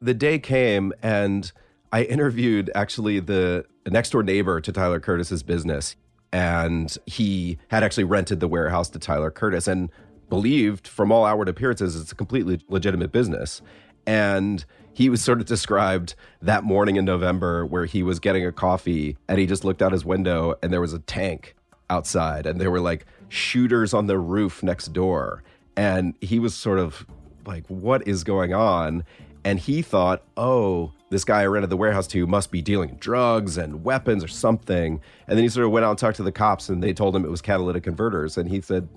The 0.02 0.14
day 0.14 0.38
came, 0.38 0.94
and 1.02 1.52
I 1.92 2.04
interviewed 2.04 2.70
actually 2.76 3.20
the 3.20 3.66
next 3.88 4.12
door 4.12 4.24
neighbor 4.24 4.62
to 4.62 4.72
Tyler 4.72 5.00
Curtis's 5.00 5.42
business. 5.42 5.96
And 6.32 6.96
he 7.06 7.58
had 7.70 7.84
actually 7.84 8.04
rented 8.04 8.40
the 8.40 8.48
warehouse 8.48 8.90
to 8.90 9.00
Tyler 9.00 9.32
Curtis. 9.32 9.68
And 9.68 9.90
believed 10.30 10.88
from 10.88 11.12
all 11.12 11.26
outward 11.26 11.50
appearances 11.50 11.96
it's 11.96 12.12
a 12.12 12.16
completely 12.16 12.60
legitimate 12.68 13.12
business. 13.12 13.62
And 14.08 14.66
he 14.94 15.10
was 15.10 15.22
sort 15.22 15.40
of 15.40 15.46
described 15.46 16.16
that 16.42 16.64
morning 16.64 16.96
in 16.96 17.06
November 17.06 17.66
where 17.66 17.86
he 17.86 18.04
was 18.04 18.20
getting 18.20 18.46
a 18.46 18.52
coffee 18.52 19.18
and 19.28 19.40
he 19.40 19.46
just 19.46 19.66
looked 19.66 19.82
out 19.82 19.92
his 19.92 20.06
window 20.06 20.56
and 20.62 20.72
there 20.72 20.82
was 20.82 20.94
a 20.94 21.00
tank 21.00 21.56
outside 21.90 22.46
and 22.46 22.60
there 22.60 22.72
were 22.72 22.80
like 22.80 23.06
shooters 23.30 23.94
on 23.94 24.08
the 24.08 24.18
roof 24.18 24.64
next 24.64 24.94
door. 24.94 25.44
And 25.78 26.16
he 26.22 26.40
was 26.40 26.56
sort 26.56 26.80
of 26.80 27.06
like, 27.46 27.66
what 27.68 28.08
is 28.08 28.24
going 28.24 28.54
on? 28.54 29.04
And 29.44 29.60
he 29.60 29.82
thought, 29.82 30.24
oh, 30.38 30.92
this 31.12 31.24
guy 31.24 31.42
I 31.42 31.46
rented 31.46 31.70
the 31.70 31.78
warehouse 31.78 32.08
to 32.08 32.26
must 32.26 32.52
be 32.52 32.62
dealing 32.62 32.98
drugs 33.00 33.58
and 33.58 33.84
weapons 33.84 34.24
or 34.24 34.28
something. 34.28 35.00
And 35.28 35.38
then 35.38 35.44
he 35.44 35.50
sort 35.50 35.66
of 35.66 35.72
went 35.72 35.86
out 35.86 35.92
and 35.92 36.00
talked 36.00 36.18
to 36.18 36.24
the 36.24 36.32
cops 36.32 36.70
and 36.70 36.82
they 36.82 36.94
told 36.94 37.16
him 37.16 37.24
it 37.24 37.32
was 37.32 37.42
catalytic 37.42 37.84
converters. 37.84 38.38
And 38.38 38.50
he 38.50 38.62
said, 38.62 38.88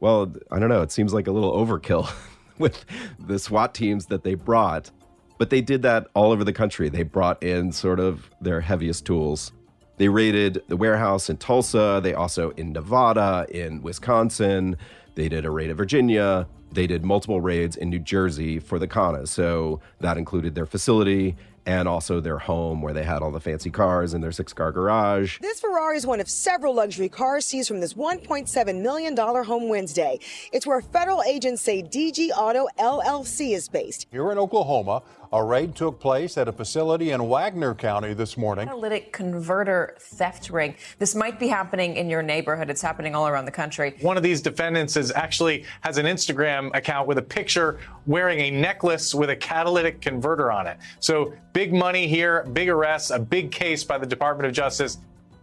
well, 0.00 0.32
I 0.50 0.58
don't 0.58 0.68
know. 0.68 0.82
It 0.82 0.92
seems 0.92 1.14
like 1.14 1.26
a 1.26 1.32
little 1.32 1.52
overkill 1.52 2.10
with 2.58 2.84
the 3.18 3.38
SWAT 3.38 3.74
teams 3.74 4.06
that 4.06 4.22
they 4.22 4.34
brought. 4.34 4.90
But 5.38 5.50
they 5.50 5.60
did 5.60 5.82
that 5.82 6.08
all 6.14 6.32
over 6.32 6.44
the 6.44 6.52
country. 6.52 6.88
They 6.88 7.02
brought 7.02 7.42
in 7.42 7.72
sort 7.72 8.00
of 8.00 8.30
their 8.40 8.60
heaviest 8.60 9.04
tools. 9.04 9.52
They 9.98 10.08
raided 10.08 10.62
the 10.68 10.76
warehouse 10.76 11.30
in 11.30 11.38
Tulsa. 11.38 12.00
They 12.02 12.14
also 12.14 12.50
in 12.50 12.72
Nevada, 12.72 13.46
in 13.50 13.82
Wisconsin. 13.82 14.76
They 15.14 15.28
did 15.28 15.44
a 15.44 15.50
raid 15.50 15.70
in 15.70 15.76
Virginia. 15.76 16.46
They 16.72 16.86
did 16.86 17.04
multiple 17.04 17.40
raids 17.40 17.76
in 17.76 17.88
New 17.88 17.98
Jersey 17.98 18.58
for 18.58 18.78
the 18.78 18.86
Khannas. 18.86 19.28
So 19.28 19.80
that 20.00 20.18
included 20.18 20.54
their 20.54 20.66
facility 20.66 21.36
and 21.66 21.88
also 21.88 22.20
their 22.20 22.38
home 22.38 22.80
where 22.80 22.92
they 22.92 23.02
had 23.02 23.22
all 23.22 23.32
the 23.32 23.40
fancy 23.40 23.70
cars 23.70 24.14
in 24.14 24.20
their 24.20 24.30
six 24.30 24.52
car 24.52 24.70
garage. 24.70 25.38
This 25.40 25.60
Ferrari 25.60 25.96
is 25.96 26.06
one 26.06 26.20
of 26.20 26.28
several 26.28 26.74
luxury 26.74 27.08
cars 27.08 27.44
seized 27.44 27.68
from 27.68 27.80
this 27.80 27.94
$1.7 27.94 28.82
million 28.82 29.16
home 29.16 29.68
Wednesday. 29.68 30.18
It's 30.52 30.66
where 30.66 30.80
federal 30.80 31.22
agents 31.24 31.62
say 31.62 31.82
DG 31.82 32.30
Auto 32.36 32.68
LLC 32.78 33.54
is 33.54 33.68
based. 33.68 34.06
Here 34.12 34.30
in 34.30 34.38
Oklahoma, 34.38 35.02
a 35.32 35.42
raid 35.42 35.74
took 35.74 35.98
place 35.98 36.38
at 36.38 36.48
a 36.48 36.52
facility 36.52 37.10
in 37.10 37.28
Wagoner 37.28 37.74
County 37.74 38.14
this 38.14 38.36
morning. 38.36 38.66
Catalytic 38.66 39.12
converter 39.12 39.96
theft 40.00 40.50
ring. 40.50 40.76
This 40.98 41.14
might 41.14 41.38
be 41.38 41.48
happening 41.48 41.96
in 41.96 42.08
your 42.08 42.22
neighborhood. 42.22 42.70
It's 42.70 42.82
happening 42.82 43.14
all 43.14 43.26
around 43.26 43.44
the 43.44 43.50
country. 43.50 43.96
One 44.00 44.16
of 44.16 44.22
these 44.22 44.40
defendants 44.40 44.96
is 44.96 45.12
actually 45.12 45.64
has 45.80 45.98
an 45.98 46.06
Instagram 46.06 46.74
account 46.76 47.08
with 47.08 47.18
a 47.18 47.22
picture 47.22 47.78
wearing 48.06 48.40
a 48.40 48.50
necklace 48.50 49.14
with 49.14 49.30
a 49.30 49.36
catalytic 49.36 50.00
converter 50.00 50.52
on 50.52 50.66
it. 50.66 50.78
So 51.00 51.34
big 51.52 51.72
money 51.72 52.06
here, 52.06 52.44
big 52.52 52.68
arrests, 52.68 53.10
a 53.10 53.18
big 53.18 53.50
case 53.50 53.84
by 53.84 53.98
the 53.98 54.06
Department 54.06 54.46
of 54.46 54.52
Justice. 54.52 54.98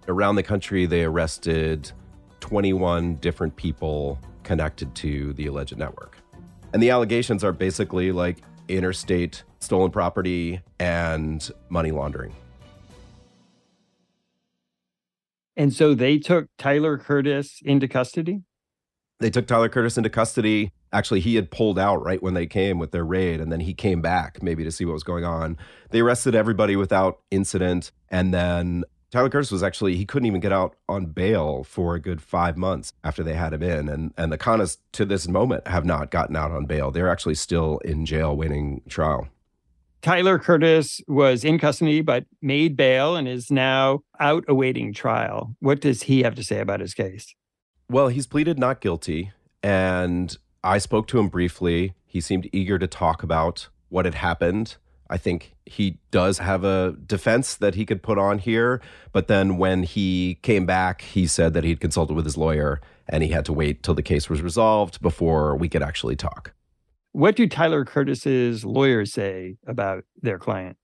Around 0.08 0.36
the 0.36 0.43
country, 0.43 0.86
they 0.86 1.04
arrested 1.04 1.91
21 2.39 3.15
different 3.15 3.56
people 3.56 4.19
connected 4.43 4.93
to 4.96 5.34
the 5.34 5.48
alleged 5.48 5.78
network. 5.78 6.17
And 6.74 6.82
the 6.82 6.89
allegations 6.89 7.43
are 7.43 7.54
basically 7.54 8.12
like 8.12 8.38
interstate 8.67 9.43
stolen 9.63 9.91
property 9.91 10.62
and 10.80 11.49
money 11.69 11.91
laundering. 11.91 12.34
And 15.56 15.73
so 15.73 15.93
they 15.93 16.17
took 16.17 16.47
Tyler 16.58 16.97
Curtis 16.97 17.60
into 17.63 17.88
custody? 17.88 18.41
They 19.19 19.30
took 19.30 19.47
Tyler 19.47 19.69
Curtis 19.69 19.97
into 19.97 20.10
custody. 20.10 20.71
Actually, 20.91 21.19
he 21.21 21.36
had 21.36 21.52
pulled 21.52 21.80
out 21.80 22.04
right 22.04 22.21
when 22.21 22.34
they 22.34 22.45
came 22.45 22.80
with 22.80 22.91
their 22.91 23.06
raid, 23.06 23.39
and 23.39 23.52
then 23.52 23.62
he 23.62 23.73
came 23.73 24.02
back 24.02 24.43
maybe 24.43 24.63
to 24.63 24.71
see 24.71 24.86
what 24.86 24.93
was 24.93 25.04
going 25.04 25.23
on. 25.23 25.58
They 25.91 26.02
arrested 26.02 26.36
everybody 26.36 26.76
without 26.76 27.19
incident. 27.32 27.91
And 28.10 28.34
then 28.34 28.84
Tyler 29.12 29.30
Curtis 29.30 29.52
was 29.52 29.62
actually, 29.62 29.95
he 29.95 30.06
couldn't 30.06 30.26
even 30.26 30.41
get 30.41 30.52
out 30.52 30.76
on 30.89 31.06
bail 31.06 31.63
for 31.63 31.93
a 31.93 32.02
good 32.02 32.21
five 32.21 32.58
months 32.58 32.93
after 33.04 33.23
they 33.23 33.36
had 33.36 33.54
him 33.54 33.62
in. 33.62 33.88
And, 33.88 34.13
and 34.17 34.32
the 34.32 34.38
Khannas 34.39 34.78
to 34.93 35.06
this 35.06 35.28
moment 35.28 35.67
have 35.67 35.86
not 35.86 36.10
gotten 36.10 36.36
out 36.36 36.52
on 36.52 36.65
bail. 36.65 36.89
They're 36.89 37.12
actually 37.12 37.36
still 37.36 37.78
in 37.86 38.08
jail 38.08 38.36
waiting 38.36 38.82
trial. 38.89 39.28
Tyler 40.04 40.38
Curtis 40.38 41.00
was 41.08 41.46
in 41.46 41.58
custody 41.58 42.02
but 42.02 42.26
made 42.42 42.76
bail 42.76 43.16
and 43.16 43.26
is 43.26 43.50
now 43.50 44.02
out 44.20 44.44
awaiting 44.50 44.92
trial. 44.92 45.56
What 45.60 45.80
does 45.80 46.04
he 46.04 46.24
have 46.24 46.36
to 46.36 46.44
say 46.44 46.60
about 46.60 46.82
his 46.82 46.94
case? 46.94 47.34
Well, 47.89 48.10
he's 48.10 48.28
pleaded 48.28 48.60
not 48.60 48.82
guilty. 48.82 49.32
And 49.63 50.38
I 50.62 50.78
spoke 50.80 51.08
to 51.08 51.20
him 51.20 51.30
briefly. 51.30 51.94
He 52.06 52.20
seemed 52.20 52.50
eager 52.52 52.78
to 52.78 52.86
talk 52.86 53.24
about 53.24 53.70
what 53.88 54.04
had 54.04 54.16
happened. 54.16 54.76
I 55.10 55.16
think 55.16 55.56
he 55.66 56.00
does 56.12 56.39
have 56.39 56.66
a 56.66 56.98
defense 57.06 57.56
that 57.56 57.76
he 57.76 57.86
could 57.86 58.04
put 58.04 58.18
on 58.18 58.39
here. 58.39 58.82
But 59.13 59.30
then 59.30 59.58
when 59.58 59.84
he 59.84 60.38
came 60.42 60.66
back, 60.66 61.02
he 61.02 61.28
said 61.28 61.54
that 61.54 61.63
he'd 61.63 61.80
consulted 61.80 62.13
with 62.13 62.26
his 62.26 62.36
lawyer 62.36 62.82
and 63.08 63.24
he 63.24 63.30
had 63.30 63.46
to 63.46 63.54
wait 63.54 63.84
till 63.84 63.94
the 63.94 64.04
case 64.04 64.30
was 64.30 64.42
resolved 64.42 65.02
before 65.02 65.56
we 65.56 65.70
could 65.70 65.84
actually 65.84 66.18
talk. 66.18 66.54
What 67.13 67.36
do 67.36 67.47
Tyler 67.47 67.86
Curtis's 67.86 68.65
lawyers 68.65 69.13
say 69.13 69.58
about 69.67 70.04
their 70.19 70.39
client? 70.39 70.78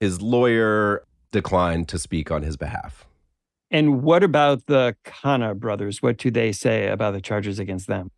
His 0.00 0.22
lawyer 0.22 1.04
declined 1.32 1.86
to 1.88 1.98
speak 1.98 2.30
on 2.30 2.42
his 2.42 2.56
behalf. 2.56 3.04
And 3.70 4.02
what 4.02 4.22
about 4.22 4.66
the 4.68 4.96
Khanna 5.04 5.54
brothers? 5.54 6.00
What 6.00 6.16
do 6.16 6.30
they 6.30 6.50
say 6.52 6.88
about 6.88 7.12
the 7.12 7.20
charges 7.20 7.58
against 7.58 7.88
them? 7.88 8.10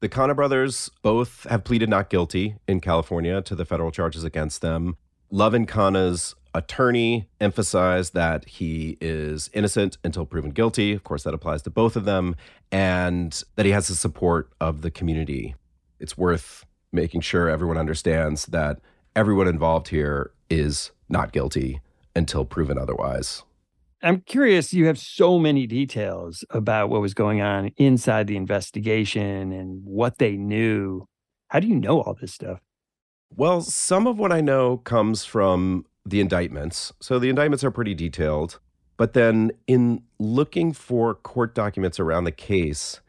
The 0.00 0.08
Khanna 0.08 0.34
brothers 0.34 0.90
both 1.02 1.44
have 1.50 1.62
pleaded 1.62 1.90
not 1.90 2.08
guilty 2.08 2.56
in 2.66 2.80
California 2.80 3.42
to 3.42 3.54
the 3.54 3.66
federal 3.66 3.90
charges 3.90 4.24
against 4.24 4.62
them. 4.62 4.96
Lovin 5.30 5.66
Khanna's 5.66 6.34
attorney 6.54 7.28
emphasized 7.38 8.14
that 8.14 8.46
he 8.46 8.96
is 8.98 9.50
innocent 9.52 9.98
until 10.02 10.24
proven 10.24 10.52
guilty. 10.52 10.94
Of 10.94 11.04
course, 11.04 11.24
that 11.24 11.34
applies 11.34 11.60
to 11.62 11.70
both 11.70 11.96
of 11.96 12.06
them, 12.06 12.34
and 12.72 13.42
that 13.56 13.66
he 13.66 13.72
has 13.72 13.88
the 13.88 13.94
support 13.94 14.48
of 14.58 14.80
the 14.80 14.90
community. 14.90 15.54
It's 16.00 16.16
worth 16.16 16.64
making 16.92 17.20
sure 17.20 17.48
everyone 17.48 17.78
understands 17.78 18.46
that 18.46 18.80
everyone 19.14 19.48
involved 19.48 19.88
here 19.88 20.32
is 20.50 20.90
not 21.08 21.32
guilty 21.32 21.80
until 22.14 22.44
proven 22.44 22.78
otherwise. 22.78 23.42
I'm 24.02 24.20
curious, 24.20 24.72
you 24.72 24.86
have 24.86 24.98
so 24.98 25.38
many 25.38 25.66
details 25.66 26.44
about 26.50 26.88
what 26.88 27.00
was 27.00 27.14
going 27.14 27.40
on 27.40 27.72
inside 27.76 28.28
the 28.28 28.36
investigation 28.36 29.52
and 29.52 29.82
what 29.84 30.18
they 30.18 30.36
knew. 30.36 31.06
How 31.48 31.58
do 31.60 31.66
you 31.66 31.74
know 31.74 32.00
all 32.00 32.14
this 32.14 32.32
stuff? 32.32 32.60
Well, 33.34 33.60
some 33.60 34.06
of 34.06 34.18
what 34.18 34.32
I 34.32 34.40
know 34.40 34.78
comes 34.78 35.24
from 35.24 35.84
the 36.06 36.20
indictments. 36.20 36.92
So 37.00 37.18
the 37.18 37.28
indictments 37.28 37.64
are 37.64 37.70
pretty 37.70 37.94
detailed. 37.94 38.60
But 38.96 39.12
then 39.14 39.52
in 39.66 40.02
looking 40.18 40.72
for 40.72 41.14
court 41.14 41.54
documents 41.54 42.00
around 42.00 42.24
the 42.24 42.32
case, 42.32 43.00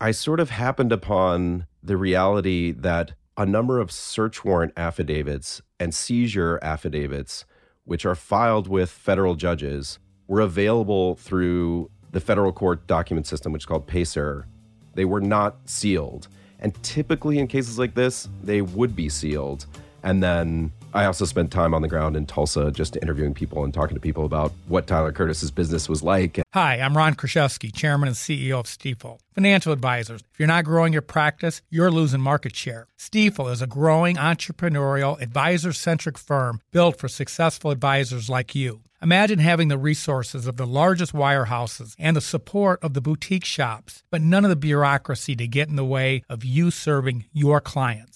I 0.00 0.10
sort 0.10 0.40
of 0.40 0.50
happened 0.50 0.92
upon 0.92 1.66
the 1.86 1.96
reality 1.96 2.72
that 2.72 3.12
a 3.36 3.46
number 3.46 3.78
of 3.78 3.92
search 3.92 4.44
warrant 4.44 4.72
affidavits 4.76 5.62
and 5.78 5.94
seizure 5.94 6.58
affidavits, 6.62 7.44
which 7.84 8.04
are 8.04 8.14
filed 8.14 8.66
with 8.66 8.90
federal 8.90 9.34
judges, 9.34 9.98
were 10.26 10.40
available 10.40 11.14
through 11.14 11.90
the 12.10 12.20
federal 12.20 12.52
court 12.52 12.86
document 12.86 13.26
system, 13.26 13.52
which 13.52 13.62
is 13.62 13.66
called 13.66 13.86
PACER. 13.86 14.46
They 14.94 15.04
were 15.04 15.20
not 15.20 15.56
sealed. 15.66 16.28
And 16.58 16.74
typically, 16.82 17.38
in 17.38 17.46
cases 17.46 17.78
like 17.78 17.94
this, 17.94 18.28
they 18.42 18.62
would 18.62 18.96
be 18.96 19.08
sealed. 19.08 19.66
And 20.02 20.22
then 20.22 20.72
I 20.94 21.04
also 21.04 21.24
spent 21.24 21.50
time 21.50 21.74
on 21.74 21.82
the 21.82 21.88
ground 21.88 22.16
in 22.16 22.26
Tulsa 22.26 22.70
just 22.70 22.96
interviewing 22.96 23.34
people 23.34 23.64
and 23.64 23.74
talking 23.74 23.94
to 23.94 24.00
people 24.00 24.24
about 24.24 24.52
what 24.68 24.86
Tyler 24.86 25.12
Curtis's 25.12 25.50
business 25.50 25.88
was 25.88 26.02
like. 26.02 26.40
Hi, 26.54 26.80
I'm 26.80 26.96
Ron 26.96 27.14
Kruszewski, 27.14 27.74
Chairman 27.74 28.08
and 28.08 28.16
CEO 28.16 28.60
of 28.60 28.66
Stifel. 28.66 29.18
Financial 29.34 29.72
advisors. 29.72 30.22
If 30.32 30.38
you're 30.38 30.48
not 30.48 30.64
growing 30.64 30.92
your 30.92 31.02
practice, 31.02 31.60
you're 31.68 31.90
losing 31.90 32.20
market 32.20 32.56
share. 32.56 32.86
Stifel 32.98 33.52
is 33.52 33.60
a 33.60 33.66
growing 33.66 34.16
entrepreneurial, 34.16 35.20
advisor 35.20 35.72
centric 35.72 36.16
firm 36.16 36.60
built 36.72 36.98
for 36.98 37.08
successful 37.08 37.70
advisors 37.70 38.30
like 38.30 38.54
you. 38.54 38.80
Imagine 39.02 39.38
having 39.40 39.68
the 39.68 39.76
resources 39.76 40.46
of 40.46 40.56
the 40.56 40.66
largest 40.66 41.12
wirehouses 41.12 41.94
and 41.98 42.16
the 42.16 42.22
support 42.22 42.82
of 42.82 42.94
the 42.94 43.02
boutique 43.02 43.44
shops, 43.44 44.02
but 44.10 44.22
none 44.22 44.44
of 44.44 44.48
the 44.48 44.56
bureaucracy 44.56 45.36
to 45.36 45.46
get 45.46 45.68
in 45.68 45.76
the 45.76 45.84
way 45.84 46.22
of 46.30 46.44
you 46.44 46.70
serving 46.70 47.26
your 47.32 47.60
clients. 47.60 48.15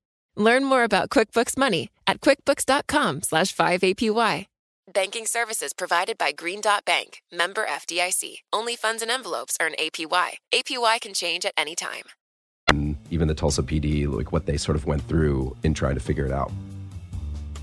Learn 0.35 0.63
more 0.63 0.83
about 0.83 1.09
QuickBooks 1.09 1.57
Money 1.57 1.89
at 2.07 2.21
quickbooks.com 2.21 3.23
slash 3.23 3.55
5APY. 3.55 4.47
Banking 4.93 5.25
services 5.25 5.71
provided 5.73 6.17
by 6.17 6.33
Green 6.33 6.59
Dot 6.59 6.83
Bank, 6.83 7.21
member 7.31 7.65
FDIC. 7.65 8.39
Only 8.51 8.75
funds 8.75 9.01
and 9.01 9.09
envelopes 9.09 9.55
earn 9.61 9.73
APY. 9.79 10.31
APY 10.53 11.01
can 11.01 11.13
change 11.13 11.45
at 11.45 11.53
any 11.55 11.75
time. 11.75 12.03
And 12.67 12.97
even 13.09 13.27
the 13.27 13.35
Tulsa 13.35 13.63
PD, 13.63 14.07
like 14.11 14.31
what 14.31 14.45
they 14.47 14.57
sort 14.57 14.75
of 14.75 14.85
went 14.85 15.03
through 15.03 15.55
in 15.63 15.73
trying 15.73 15.95
to 15.95 16.01
figure 16.01 16.25
it 16.25 16.31
out. 16.31 16.51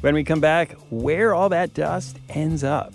When 0.01 0.15
we 0.15 0.25
come 0.25 0.41
back, 0.41 0.73
where 0.91 1.35
all 1.35 1.49
that 1.51 1.75
dust 1.75 2.19
ends 2.29 2.65
up. 2.65 2.95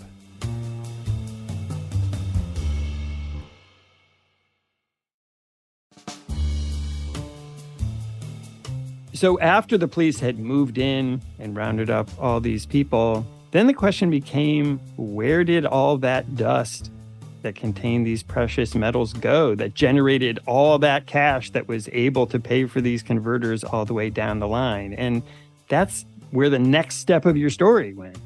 So 9.14 9.38
after 9.38 9.78
the 9.78 9.86
police 9.86 10.18
had 10.18 10.40
moved 10.40 10.76
in 10.76 11.22
and 11.38 11.56
rounded 11.56 11.88
up 11.88 12.10
all 12.18 12.40
these 12.40 12.66
people, 12.66 13.24
then 13.52 13.68
the 13.68 13.72
question 13.72 14.10
became 14.10 14.80
where 14.96 15.44
did 15.44 15.64
all 15.64 15.96
that 15.98 16.34
dust 16.34 16.90
that 17.42 17.54
contained 17.54 18.04
these 18.04 18.24
precious 18.24 18.74
metals 18.74 19.12
go 19.12 19.54
that 19.54 19.74
generated 19.74 20.40
all 20.46 20.78
that 20.80 21.06
cash 21.06 21.50
that 21.50 21.68
was 21.68 21.88
able 21.92 22.26
to 22.26 22.40
pay 22.40 22.64
for 22.64 22.80
these 22.80 23.04
converters 23.04 23.62
all 23.62 23.84
the 23.84 23.94
way 23.94 24.10
down 24.10 24.40
the 24.40 24.48
line. 24.48 24.94
And 24.94 25.22
that's 25.68 26.04
where 26.32 26.50
the 26.50 26.58
next 26.58 26.96
step 26.96 27.24
of 27.24 27.36
your 27.36 27.50
story 27.50 27.94
went. 27.94 28.18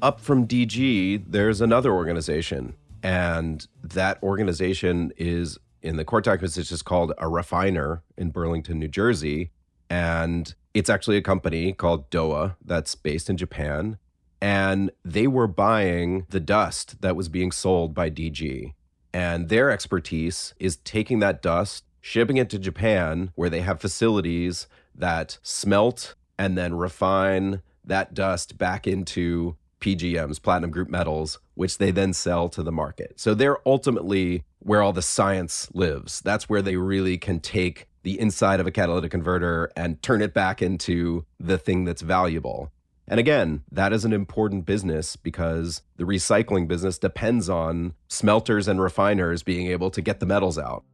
Up 0.00 0.20
from 0.20 0.46
DG, 0.46 1.22
there's 1.26 1.60
another 1.60 1.92
organization, 1.92 2.74
and 3.02 3.66
that 3.82 4.22
organization 4.22 5.12
is 5.18 5.58
in 5.82 5.96
the 5.96 6.04
court 6.04 6.24
documents, 6.24 6.56
it's 6.56 6.70
just 6.70 6.86
called 6.86 7.12
a 7.18 7.28
refiner 7.28 8.02
in 8.16 8.30
Burlington, 8.30 8.78
New 8.78 8.88
Jersey. 8.88 9.50
And 9.94 10.54
it's 10.72 10.90
actually 10.90 11.16
a 11.18 11.22
company 11.22 11.72
called 11.72 12.10
Dowa 12.10 12.56
that's 12.64 12.94
based 12.96 13.30
in 13.30 13.36
Japan 13.36 13.98
and 14.44 14.90
they 15.02 15.26
were 15.26 15.46
buying 15.46 16.26
the 16.28 16.38
dust 16.38 17.00
that 17.00 17.16
was 17.16 17.30
being 17.30 17.50
sold 17.50 17.94
by 17.94 18.10
DG. 18.10 18.74
And 19.10 19.48
their 19.48 19.70
expertise 19.70 20.52
is 20.58 20.76
taking 20.76 21.20
that 21.20 21.40
dust, 21.40 21.84
shipping 22.02 22.36
it 22.36 22.50
to 22.50 22.58
Japan, 22.58 23.30
where 23.36 23.48
they 23.48 23.62
have 23.62 23.80
facilities 23.80 24.66
that 24.94 25.38
smelt 25.42 26.14
and 26.38 26.58
then 26.58 26.74
refine 26.74 27.62
that 27.86 28.12
dust 28.12 28.58
back 28.58 28.86
into 28.86 29.56
PGMs, 29.80 30.42
platinum 30.42 30.70
group 30.70 30.90
metals, 30.90 31.38
which 31.54 31.78
they 31.78 31.90
then 31.90 32.12
sell 32.12 32.50
to 32.50 32.62
the 32.62 32.72
market. 32.72 33.14
So 33.16 33.32
they're 33.32 33.66
ultimately 33.66 34.44
where 34.58 34.82
all 34.82 34.92
the 34.92 35.00
science 35.00 35.70
lives. 35.72 36.20
That's 36.20 36.50
where 36.50 36.60
they 36.60 36.76
really 36.76 37.16
can 37.16 37.40
take 37.40 37.86
the 38.04 38.20
inside 38.20 38.60
of 38.60 38.66
a 38.66 38.70
catalytic 38.70 39.10
converter 39.10 39.72
and 39.76 40.00
turn 40.02 40.22
it 40.22 40.32
back 40.32 40.62
into 40.62 41.24
the 41.40 41.58
thing 41.58 41.84
that's 41.84 42.02
valuable. 42.02 42.70
And 43.08 43.18
again, 43.18 43.64
that 43.70 43.92
is 43.92 44.04
an 44.04 44.12
important 44.12 44.64
business 44.64 45.16
because 45.16 45.82
the 45.96 46.04
recycling 46.04 46.68
business 46.68 46.98
depends 46.98 47.50
on 47.50 47.94
smelters 48.08 48.68
and 48.68 48.80
refiners 48.80 49.42
being 49.42 49.66
able 49.66 49.90
to 49.90 50.00
get 50.00 50.20
the 50.20 50.26
metals 50.26 50.58
out. 50.58 50.84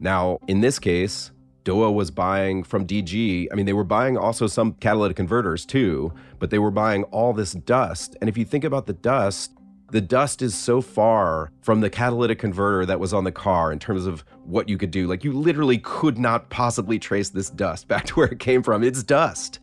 Now, 0.00 0.38
in 0.48 0.60
this 0.60 0.78
case, 0.78 1.30
Dowa 1.64 1.92
was 1.92 2.10
buying 2.10 2.62
from 2.62 2.86
DG. 2.86 3.48
I 3.50 3.54
mean, 3.54 3.64
they 3.64 3.72
were 3.72 3.84
buying 3.84 4.18
also 4.18 4.46
some 4.46 4.74
catalytic 4.74 5.16
converters 5.16 5.64
too, 5.64 6.12
but 6.38 6.50
they 6.50 6.58
were 6.58 6.70
buying 6.70 7.04
all 7.04 7.32
this 7.32 7.52
dust. 7.52 8.16
And 8.20 8.28
if 8.28 8.36
you 8.36 8.44
think 8.44 8.64
about 8.64 8.86
the 8.86 8.92
dust, 8.92 9.52
the 9.94 10.00
dust 10.00 10.42
is 10.42 10.56
so 10.56 10.80
far 10.80 11.52
from 11.62 11.80
the 11.80 11.88
catalytic 11.88 12.36
converter 12.36 12.84
that 12.84 12.98
was 12.98 13.14
on 13.14 13.22
the 13.22 13.30
car 13.30 13.70
in 13.70 13.78
terms 13.78 14.06
of 14.06 14.24
what 14.42 14.68
you 14.68 14.76
could 14.76 14.90
do. 14.90 15.06
Like, 15.06 15.22
you 15.22 15.32
literally 15.32 15.78
could 15.78 16.18
not 16.18 16.50
possibly 16.50 16.98
trace 16.98 17.28
this 17.28 17.48
dust 17.48 17.86
back 17.88 18.06
to 18.06 18.14
where 18.14 18.26
it 18.26 18.40
came 18.40 18.64
from. 18.64 18.82
It's 18.82 19.04
dust. 19.04 19.60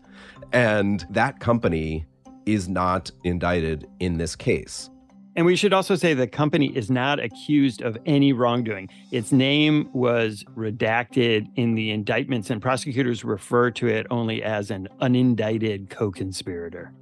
And 0.54 1.06
that 1.10 1.42
company 1.42 2.06
is 2.46 2.70
not 2.70 3.12
indicted 3.26 3.90
in 4.00 4.18
this 4.18 4.38
case. 4.38 4.90
And 5.36 5.46
we 5.46 5.58
should 5.58 5.74
also 5.74 5.96
say 5.96 6.14
the 6.14 6.28
company 6.28 6.68
is 6.78 6.90
not 6.90 7.20
accused 7.20 7.82
of 7.82 7.98
any 8.06 8.32
wrongdoing. 8.32 8.88
Its 9.12 9.34
name 9.34 9.90
was 9.92 10.46
redacted 10.56 11.46
in 11.58 11.76
the 11.76 11.92
indictments, 11.92 12.50
and 12.50 12.62
prosecutors 12.62 13.26
refer 13.26 13.70
to 13.72 13.88
it 13.88 14.08
only 14.10 14.42
as 14.44 14.72
an 14.72 14.88
unindicted 15.02 15.90
co 15.90 16.10
conspirator. 16.10 16.94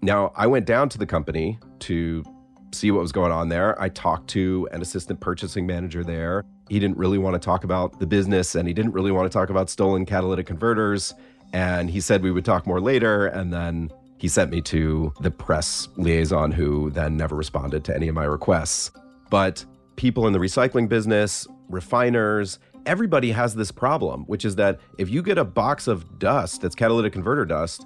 Now, 0.00 0.32
I 0.36 0.46
went 0.46 0.66
down 0.66 0.88
to 0.90 0.98
the 0.98 1.06
company 1.06 1.58
to 1.80 2.24
see 2.72 2.90
what 2.90 3.00
was 3.00 3.12
going 3.12 3.32
on 3.32 3.48
there. 3.48 3.80
I 3.80 3.88
talked 3.88 4.28
to 4.30 4.68
an 4.72 4.82
assistant 4.82 5.20
purchasing 5.20 5.66
manager 5.66 6.02
there. 6.04 6.44
He 6.68 6.78
didn't 6.78 6.96
really 6.96 7.18
want 7.18 7.34
to 7.34 7.38
talk 7.38 7.64
about 7.64 7.98
the 7.98 8.06
business 8.06 8.54
and 8.54 8.66
he 8.66 8.74
didn't 8.74 8.92
really 8.92 9.10
want 9.10 9.30
to 9.30 9.36
talk 9.36 9.50
about 9.50 9.70
stolen 9.70 10.06
catalytic 10.06 10.46
converters. 10.46 11.14
And 11.52 11.90
he 11.90 12.00
said 12.00 12.22
we 12.22 12.30
would 12.30 12.44
talk 12.44 12.66
more 12.66 12.80
later. 12.80 13.26
And 13.26 13.52
then 13.52 13.90
he 14.18 14.28
sent 14.28 14.50
me 14.50 14.60
to 14.62 15.12
the 15.20 15.30
press 15.30 15.88
liaison, 15.96 16.52
who 16.52 16.90
then 16.90 17.16
never 17.16 17.36
responded 17.36 17.84
to 17.84 17.94
any 17.94 18.08
of 18.08 18.14
my 18.14 18.24
requests. 18.24 18.90
But 19.30 19.64
people 19.96 20.26
in 20.26 20.32
the 20.32 20.38
recycling 20.38 20.88
business, 20.88 21.46
refiners, 21.68 22.58
everybody 22.86 23.32
has 23.32 23.54
this 23.54 23.70
problem, 23.70 24.24
which 24.24 24.44
is 24.44 24.56
that 24.56 24.78
if 24.98 25.10
you 25.10 25.22
get 25.22 25.38
a 25.38 25.44
box 25.44 25.88
of 25.88 26.18
dust 26.18 26.62
that's 26.62 26.74
catalytic 26.74 27.12
converter 27.12 27.44
dust, 27.44 27.84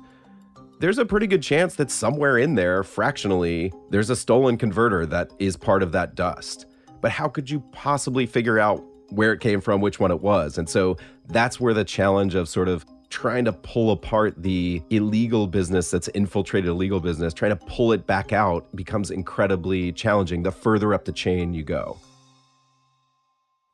there's 0.79 0.99
a 0.99 1.07
pretty 1.07 1.27
good 1.27 1.43
chance 1.43 1.75
that 1.77 1.91
somewhere 1.91 2.39
in 2.39 2.55
there, 2.55 2.83
fractionally, 2.83 3.73
there's 3.91 4.11
a 4.11 4.17
stolen 4.17 4.59
converter 4.59 5.07
that 5.07 5.31
is 5.39 5.57
part 5.57 5.83
of 5.83 5.93
that 5.93 6.15
dust. 6.15 6.67
But 7.01 7.11
how 7.11 7.29
could 7.29 7.49
you 7.49 7.61
possibly 7.73 8.27
figure 8.27 8.59
out 8.59 8.85
where 9.11 9.33
it 9.33 9.41
came 9.41 9.61
from, 9.61 9.81
which 9.81 9.99
one 9.99 10.11
it 10.11 10.21
was? 10.21 10.59
And 10.59 10.69
so 10.69 10.97
that's 11.29 11.61
where 11.61 11.73
the 11.73 11.85
challenge 11.85 12.35
of 12.35 12.49
sort 12.49 12.69
of 12.69 12.85
trying 13.09 13.45
to 13.45 13.53
pull 13.53 13.93
apart 13.93 14.35
the 14.43 14.83
illegal 14.91 15.47
business 15.47 15.91
that's 15.91 16.09
infiltrated 16.09 16.71
legal 16.73 17.01
business, 17.01 17.33
trying 17.33 17.57
to 17.57 17.65
pull 17.67 17.93
it 17.93 18.07
back 18.07 18.33
out 18.33 18.75
becomes 18.77 19.11
incredibly 19.11 19.93
challenging 19.93 20.43
the 20.43 20.53
further 20.53 20.93
up 20.93 21.05
the 21.05 21.13
chain 21.13 21.55
you 21.55 21.63
go. 21.63 21.97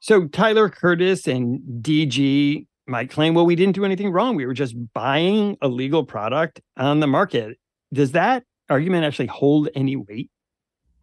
So 0.00 0.26
Tyler 0.26 0.68
Curtis 0.68 1.26
and 1.26 1.60
DG 1.82 2.66
might 2.86 3.10
claim, 3.10 3.34
well, 3.34 3.46
we 3.46 3.56
didn't 3.56 3.74
do 3.74 3.84
anything 3.84 4.10
wrong. 4.10 4.36
We 4.36 4.46
were 4.46 4.54
just 4.54 4.74
buying 4.92 5.56
a 5.62 5.68
legal 5.68 6.04
product 6.04 6.60
on 6.76 7.00
the 7.00 7.06
market. 7.06 7.58
Does 7.92 8.12
that 8.12 8.44
argument 8.68 9.04
actually 9.04 9.26
hold 9.26 9.68
any 9.74 9.96
weight? 9.96 10.30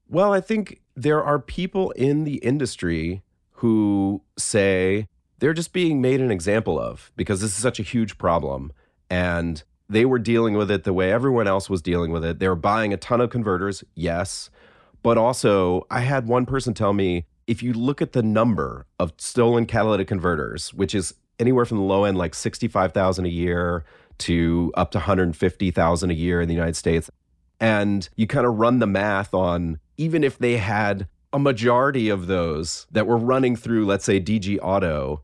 Well, 0.08 0.34
I 0.34 0.42
think 0.42 0.82
there 0.96 1.24
are 1.24 1.40
people 1.40 1.92
in 1.92 2.24
the 2.24 2.36
industry 2.38 3.22
who 3.52 4.22
say 4.38 5.08
they're 5.40 5.54
just 5.54 5.74
being 5.74 6.02
made 6.02 6.22
an 6.22 6.32
example 6.32 6.80
of 6.80 7.12
because 7.16 7.42
this 7.42 7.52
is 7.52 7.58
such 7.58 7.80
a 7.80 7.84
huge 7.84 8.18
problem. 8.18 8.74
And 9.10 9.64
they 9.88 10.06
were 10.06 10.20
dealing 10.20 10.56
with 10.56 10.70
it 10.70 10.84
the 10.84 10.94
way 10.94 11.12
everyone 11.12 11.48
else 11.48 11.70
was 11.70 11.82
dealing 11.82 12.12
with 12.12 12.24
it. 12.24 12.40
They 12.40 12.48
were 12.48 12.56
buying 12.56 12.94
a 12.94 12.98
ton 12.98 13.22
of 13.22 13.30
converters, 13.30 13.84
yes. 13.96 14.50
But 15.02 15.18
also, 15.18 15.86
I 15.90 16.02
had 16.02 16.28
one 16.28 16.46
person 16.46 16.74
tell 16.74 16.94
me 16.94 17.26
if 17.48 17.64
you 17.64 17.74
look 17.74 18.02
at 18.02 18.12
the 18.12 18.22
number 18.22 18.86
of 19.00 19.14
stolen 19.18 19.66
catalytic 19.66 20.08
converters, 20.08 20.74
which 20.74 20.94
is 20.94 21.16
anywhere 21.40 21.66
from 21.66 21.78
the 21.78 21.84
low 21.84 22.04
end, 22.04 22.18
like 22.18 22.36
65,000 22.36 23.26
a 23.26 23.30
year, 23.30 23.86
to 24.20 24.72
up 24.76 24.92
to 24.92 24.98
150,000 24.98 26.10
a 26.10 26.14
year 26.14 26.42
in 26.42 26.48
the 26.48 26.54
United 26.54 26.76
States, 26.76 27.10
and 27.60 28.10
you 28.16 28.28
kind 28.28 28.46
of 28.46 28.60
run 28.60 28.80
the 28.80 28.88
math 28.88 29.34
on 29.34 29.80
even 29.98 30.24
if 30.24 30.38
they 30.38 30.58
had 30.58 31.08
a 31.34 31.40
majority 31.40 32.10
of 32.10 32.28
those 32.28 32.88
that 32.92 33.06
were 33.06 33.18
running 33.18 33.56
through, 33.56 33.86
let's 33.86 34.06
say, 34.06 34.20
DG 34.20 34.58
Auto, 34.62 35.22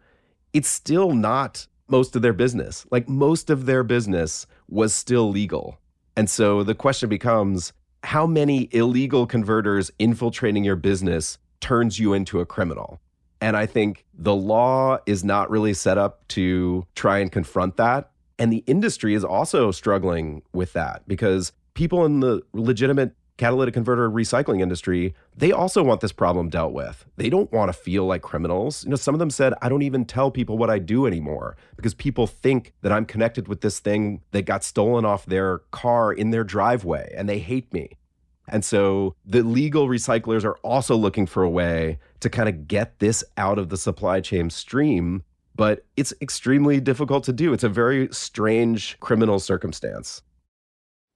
it's 0.54 0.70
still 0.70 1.14
not 1.14 1.68
most 1.88 2.16
of 2.16 2.22
their 2.22 2.34
business. 2.34 2.86
Like 2.92 3.08
most 3.08 3.50
of 3.50 3.66
their 3.66 3.84
business 3.84 4.48
was 4.68 4.94
still 4.94 5.30
legal. 5.30 5.78
And 6.16 6.30
so 6.30 6.64
the 6.64 6.76
question 6.76 7.10
becomes 7.10 7.74
how 8.04 8.28
many 8.28 8.70
illegal 8.72 9.26
converters 9.26 9.92
infiltrating 9.98 10.64
your 10.64 10.76
business 10.76 11.38
turns 11.60 12.00
you 12.00 12.14
into 12.14 12.40
a 12.40 12.46
criminal? 12.46 13.00
And 13.42 13.58
I 13.58 13.66
think 13.66 14.06
the 14.14 14.36
law 14.36 14.98
is 15.06 15.24
not 15.24 15.50
really 15.50 15.74
set 15.74 15.98
up 15.98 16.28
to 16.30 16.86
try 16.96 17.20
and 17.20 17.32
confront 17.32 17.78
that. 17.78 18.12
And 18.38 18.52
the 18.52 18.64
industry 18.68 19.14
is 19.14 19.24
also 19.24 19.72
struggling 19.72 20.42
with 20.54 20.74
that 20.74 21.08
because 21.08 21.52
people 21.74 22.06
in 22.06 22.20
the 22.20 22.42
legitimate 22.54 23.16
catalytic 23.38 23.74
converter 23.74 24.10
recycling 24.10 24.62
industry, 24.62 25.14
they 25.36 25.52
also 25.52 25.84
want 25.84 26.02
this 26.02 26.12
problem 26.12 26.50
dealt 26.50 26.74
with. 26.74 27.06
They 27.18 27.30
don't 27.30 27.52
want 27.52 27.70
to 27.70 27.74
feel 27.74 28.06
like 28.06 28.22
criminals. 28.22 28.84
You 28.84 28.92
know, 28.92 28.96
some 28.96 29.14
of 29.14 29.20
them 29.20 29.30
said, 29.30 29.54
I 29.62 29.70
don't 29.70 29.82
even 29.82 30.06
tell 30.06 30.32
people 30.32 30.58
what 30.58 30.70
I 30.70 30.80
do 30.80 31.06
anymore 31.06 31.58
because 31.76 31.94
people 31.94 32.28
think 32.28 32.74
that 32.82 32.92
I'm 32.92 33.06
connected 33.06 33.48
with 33.48 33.62
this 33.62 33.80
thing 33.80 34.22
that 34.32 34.44
got 34.44 34.64
stolen 34.64 35.06
off 35.06 35.26
their 35.26 35.60
car 35.72 36.14
in 36.14 36.32
their 36.32 36.44
driveway 36.44 37.14
and 37.16 37.28
they 37.28 37.40
hate 37.40 37.72
me. 37.74 37.98
And 38.48 38.64
so 38.64 39.16
the 39.26 39.44
legal 39.44 39.88
recyclers 39.88 40.44
are 40.44 40.58
also 40.58 40.96
looking 40.96 41.26
for 41.26 41.44
a 41.44 41.50
way 41.50 42.00
to 42.20 42.30
kind 42.30 42.48
of 42.48 42.68
get 42.68 43.00
this 43.00 43.24
out 43.38 43.58
of 43.58 43.70
the 43.70 43.78
supply 43.78 44.22
chain 44.22 44.50
stream, 44.50 45.24
but 45.56 45.86
it's 45.98 46.14
extremely 46.22 46.80
difficult 46.80 47.24
to 47.26 47.34
do. 47.34 47.54
It's 47.54 47.64
a 47.64 47.70
very 47.70 48.08
strange 48.12 49.00
criminal 49.00 49.40
circumstance. 49.40 50.22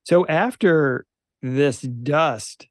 So 0.03 0.25
after 0.27 1.05
this 1.41 1.81
dust 1.81 2.67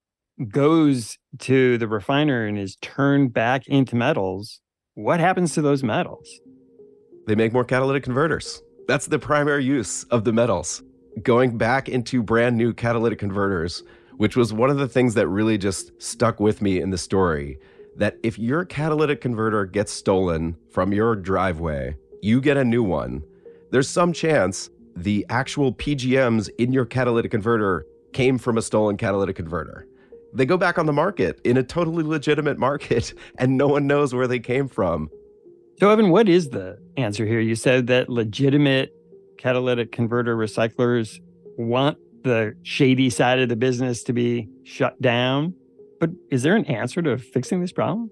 goes 0.48 1.18
to 1.38 1.78
the 1.78 1.88
refiner 1.88 2.46
and 2.46 2.58
is 2.58 2.76
turned 2.76 3.32
back 3.32 3.66
into 3.68 3.96
metals, 3.96 4.60
what 4.94 5.20
happens 5.20 5.54
to 5.54 5.62
those 5.62 5.84
metals? 5.84 6.28
They 7.26 7.34
make 7.34 7.52
more 7.52 7.64
catalytic 7.64 8.02
converters. 8.02 8.62
That's 8.88 9.06
the 9.06 9.18
primary 9.18 9.64
use 9.64 10.04
of 10.04 10.24
the 10.24 10.32
metals. 10.32 10.82
Going 11.22 11.58
back 11.58 11.88
into 11.88 12.22
brand 12.22 12.56
new 12.56 12.72
catalytic 12.72 13.18
converters, 13.18 13.82
which 14.18 14.37
was 14.37 14.52
one 14.52 14.68
of 14.68 14.76
the 14.76 14.88
things 14.88 15.14
that 15.14 15.28
really 15.28 15.57
just 15.57 15.90
stuck 16.02 16.38
with 16.38 16.61
me 16.61 16.81
in 16.81 16.90
the 16.90 16.98
story. 16.98 17.59
That 17.96 18.18
if 18.22 18.38
your 18.38 18.64
catalytic 18.64 19.20
converter 19.20 19.64
gets 19.64 19.90
stolen 19.90 20.57
from 20.70 20.92
your 20.92 21.16
driveway, 21.16 21.96
you 22.20 22.40
get 22.40 22.57
a 22.57 22.64
new 22.64 22.83
one. 22.83 23.22
There's 23.70 23.88
some 23.88 24.12
chance 24.12 24.70
the 24.96 25.24
actual 25.31 25.72
PGMs 25.72 26.50
in 26.59 26.72
your 26.72 26.85
catalytic 26.85 27.31
converter 27.31 27.87
came 28.12 28.38
from 28.38 28.59
a 28.59 28.62
stolen 28.62 28.96
catalytic 28.96 29.37
converter. 29.37 29.87
They 30.35 30.46
go 30.46 30.57
back 30.57 30.78
on 30.78 30.87
the 30.87 30.92
market 30.92 31.40
in 31.44 31.57
a 31.57 31.62
totally 31.62 32.02
legitimate 32.02 32.59
market, 32.59 33.14
and 33.38 33.57
no 33.57 33.68
one 33.68 33.86
knows 33.86 34.14
where 34.14 34.26
they 34.26 34.40
came 34.40 34.68
from. 34.68 35.11
So, 35.78 35.90
Evan, 35.90 36.11
what 36.11 36.28
is 36.28 36.51
the 36.51 36.78
answer 36.97 37.24
here? 37.24 37.40
You 37.40 37.55
said 37.55 37.86
that 37.86 38.09
legitimate 38.09 38.92
catalytic 39.38 39.92
converter 39.92 40.36
recyclers 40.36 41.20
want 41.57 41.99
the 42.22 42.54
shady 42.62 43.10
side 43.10 43.38
of 43.38 43.48
the 43.48 43.56
business 43.56 44.02
to 44.04 44.12
be 44.12 44.48
shut 44.64 45.00
down. 45.00 45.54
But 46.00 46.10
is 46.30 46.42
there 46.42 46.56
an 46.56 46.64
answer 46.66 47.02
to 47.02 47.18
fixing 47.18 47.60
this 47.60 47.72
problem? 47.72 48.10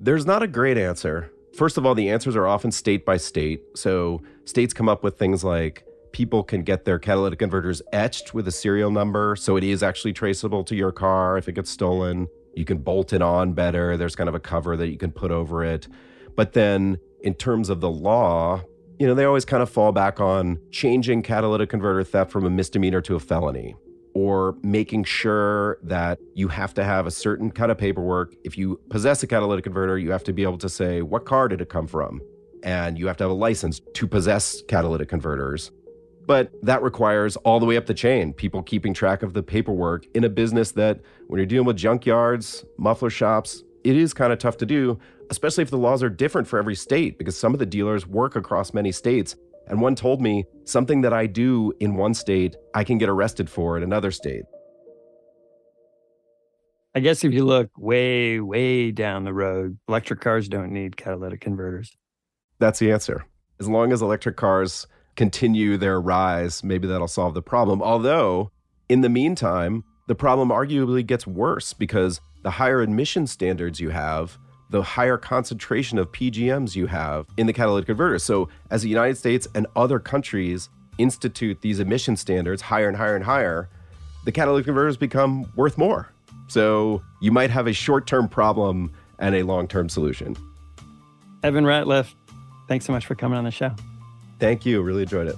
There's 0.00 0.26
not 0.26 0.42
a 0.42 0.46
great 0.46 0.78
answer. 0.78 1.30
First 1.54 1.78
of 1.78 1.86
all, 1.86 1.94
the 1.94 2.10
answers 2.10 2.36
are 2.36 2.46
often 2.46 2.70
state 2.70 3.06
by 3.06 3.16
state. 3.16 3.62
So 3.74 4.22
states 4.44 4.74
come 4.74 4.88
up 4.88 5.02
with 5.02 5.18
things 5.18 5.42
like 5.42 5.86
people 6.12 6.42
can 6.42 6.62
get 6.62 6.84
their 6.84 6.98
catalytic 6.98 7.38
converters 7.38 7.80
etched 7.92 8.34
with 8.34 8.48
a 8.48 8.52
serial 8.52 8.90
number. 8.90 9.36
So 9.36 9.56
it 9.56 9.64
is 9.64 9.82
actually 9.82 10.12
traceable 10.12 10.64
to 10.64 10.74
your 10.74 10.92
car 10.92 11.38
if 11.38 11.48
it 11.48 11.52
gets 11.52 11.70
stolen. 11.70 12.28
You 12.54 12.64
can 12.64 12.78
bolt 12.78 13.12
it 13.12 13.22
on 13.22 13.52
better. 13.52 13.96
There's 13.96 14.16
kind 14.16 14.28
of 14.28 14.34
a 14.34 14.40
cover 14.40 14.76
that 14.76 14.88
you 14.88 14.98
can 14.98 15.12
put 15.12 15.30
over 15.30 15.64
it. 15.64 15.88
But 16.34 16.52
then 16.52 16.98
in 17.20 17.34
terms 17.34 17.68
of 17.70 17.80
the 17.80 17.90
law, 17.90 18.62
you 18.98 19.06
know, 19.06 19.14
they 19.14 19.24
always 19.24 19.44
kind 19.44 19.62
of 19.62 19.70
fall 19.70 19.92
back 19.92 20.20
on 20.20 20.58
changing 20.70 21.22
catalytic 21.22 21.68
converter 21.68 22.02
theft 22.02 22.30
from 22.30 22.44
a 22.44 22.50
misdemeanor 22.50 23.00
to 23.02 23.14
a 23.14 23.20
felony 23.20 23.74
or 24.14 24.56
making 24.62 25.04
sure 25.04 25.78
that 25.82 26.18
you 26.34 26.48
have 26.48 26.72
to 26.72 26.82
have 26.82 27.06
a 27.06 27.10
certain 27.10 27.50
kind 27.50 27.70
of 27.70 27.76
paperwork. 27.76 28.34
If 28.44 28.56
you 28.56 28.80
possess 28.88 29.22
a 29.22 29.26
catalytic 29.26 29.64
converter, 29.64 29.98
you 29.98 30.10
have 30.10 30.24
to 30.24 30.32
be 30.32 30.42
able 30.42 30.56
to 30.58 30.70
say, 30.70 31.02
what 31.02 31.26
car 31.26 31.48
did 31.48 31.60
it 31.60 31.68
come 31.68 31.86
from? 31.86 32.22
And 32.62 32.98
you 32.98 33.06
have 33.08 33.18
to 33.18 33.24
have 33.24 33.30
a 33.30 33.34
license 33.34 33.80
to 33.92 34.06
possess 34.06 34.62
catalytic 34.68 35.10
converters. 35.10 35.70
But 36.26 36.50
that 36.62 36.82
requires 36.82 37.36
all 37.36 37.60
the 37.60 37.66
way 37.66 37.76
up 37.76 37.86
the 37.86 37.94
chain, 37.94 38.32
people 38.32 38.62
keeping 38.62 38.94
track 38.94 39.22
of 39.22 39.34
the 39.34 39.42
paperwork 39.42 40.06
in 40.14 40.24
a 40.24 40.28
business 40.30 40.72
that, 40.72 41.00
when 41.26 41.38
you're 41.38 41.46
dealing 41.46 41.66
with 41.66 41.76
junkyards, 41.76 42.64
muffler 42.78 43.10
shops, 43.10 43.62
it 43.86 43.96
is 43.96 44.12
kind 44.12 44.32
of 44.32 44.38
tough 44.40 44.56
to 44.58 44.66
do, 44.66 44.98
especially 45.30 45.62
if 45.62 45.70
the 45.70 45.78
laws 45.78 46.02
are 46.02 46.10
different 46.10 46.48
for 46.48 46.58
every 46.58 46.74
state, 46.74 47.18
because 47.18 47.38
some 47.38 47.52
of 47.52 47.60
the 47.60 47.66
dealers 47.66 48.06
work 48.06 48.34
across 48.34 48.74
many 48.74 48.90
states 48.90 49.36
and 49.68 49.80
one 49.80 49.94
told 49.94 50.20
me 50.20 50.44
something 50.64 51.00
that 51.02 51.12
I 51.12 51.26
do 51.26 51.72
in 51.80 51.96
one 51.96 52.14
state, 52.14 52.56
I 52.74 52.84
can 52.84 52.98
get 52.98 53.08
arrested 53.08 53.50
for 53.50 53.76
in 53.76 53.82
another 53.82 54.10
state. 54.10 54.44
I 56.94 57.00
guess 57.00 57.24
if 57.24 57.32
you 57.32 57.44
look 57.44 57.70
way, 57.76 58.40
way 58.40 58.90
down 58.90 59.24
the 59.24 59.34
road, 59.34 59.78
electric 59.88 60.20
cars 60.20 60.48
don't 60.48 60.72
need 60.72 60.96
catalytic 60.96 61.40
converters. 61.40 61.96
That's 62.58 62.78
the 62.78 62.90
answer. 62.90 63.26
As 63.60 63.68
long 63.68 63.92
as 63.92 64.02
electric 64.02 64.36
cars 64.36 64.86
continue 65.14 65.76
their 65.76 66.00
rise, 66.00 66.64
maybe 66.64 66.88
that'll 66.88 67.08
solve 67.08 67.34
the 67.34 67.42
problem. 67.42 67.82
Although, 67.82 68.50
in 68.88 69.02
the 69.02 69.08
meantime, 69.08 69.84
the 70.06 70.14
problem 70.14 70.48
arguably 70.48 71.04
gets 71.04 71.26
worse 71.26 71.72
because 71.72 72.20
the 72.46 72.52
higher 72.52 72.80
emission 72.80 73.26
standards 73.26 73.80
you 73.80 73.90
have, 73.90 74.38
the 74.70 74.80
higher 74.80 75.18
concentration 75.18 75.98
of 75.98 76.12
PGMs 76.12 76.76
you 76.76 76.86
have 76.86 77.26
in 77.36 77.48
the 77.48 77.52
catalytic 77.52 77.86
converter. 77.86 78.20
So, 78.20 78.48
as 78.70 78.82
the 78.82 78.88
United 78.88 79.16
States 79.16 79.48
and 79.56 79.66
other 79.74 79.98
countries 79.98 80.68
institute 80.96 81.60
these 81.60 81.80
emission 81.80 82.14
standards 82.14 82.62
higher 82.62 82.86
and 82.86 82.96
higher 82.96 83.16
and 83.16 83.24
higher, 83.24 83.68
the 84.26 84.30
catalytic 84.30 84.66
converters 84.66 84.96
become 84.96 85.50
worth 85.56 85.76
more. 85.76 86.12
So, 86.46 87.02
you 87.20 87.32
might 87.32 87.50
have 87.50 87.66
a 87.66 87.72
short 87.72 88.06
term 88.06 88.28
problem 88.28 88.92
and 89.18 89.34
a 89.34 89.42
long 89.42 89.66
term 89.66 89.88
solution. 89.88 90.36
Evan 91.42 91.64
Ratliff, 91.64 92.14
thanks 92.68 92.84
so 92.84 92.92
much 92.92 93.06
for 93.06 93.16
coming 93.16 93.38
on 93.38 93.42
the 93.42 93.50
show. 93.50 93.74
Thank 94.38 94.64
you. 94.64 94.82
Really 94.82 95.02
enjoyed 95.02 95.26
it. 95.26 95.36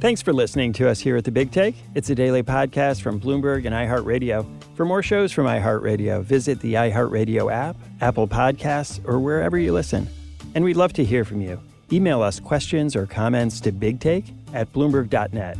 Thanks 0.00 0.22
for 0.22 0.32
listening 0.32 0.72
to 0.74 0.88
us 0.88 1.00
here 1.00 1.16
at 1.16 1.24
The 1.24 1.32
Big 1.32 1.50
Take. 1.50 1.74
It's 1.96 2.08
a 2.08 2.14
daily 2.14 2.44
podcast 2.44 3.02
from 3.02 3.18
Bloomberg 3.20 3.66
and 3.66 3.74
iHeartRadio. 3.74 4.46
For 4.76 4.84
more 4.84 5.02
shows 5.02 5.32
from 5.32 5.46
iHeartRadio, 5.46 6.22
visit 6.22 6.60
the 6.60 6.74
iHeartRadio 6.74 7.52
app, 7.52 7.74
Apple 8.00 8.28
Podcasts, 8.28 9.04
or 9.08 9.18
wherever 9.18 9.58
you 9.58 9.72
listen. 9.72 10.08
And 10.54 10.62
we'd 10.62 10.76
love 10.76 10.92
to 10.92 11.04
hear 11.04 11.24
from 11.24 11.40
you. 11.40 11.60
Email 11.90 12.22
us 12.22 12.38
questions 12.38 12.94
or 12.94 13.06
comments 13.06 13.60
to 13.62 13.72
bigtake 13.72 14.32
at 14.54 14.72
bloomberg.net. 14.72 15.58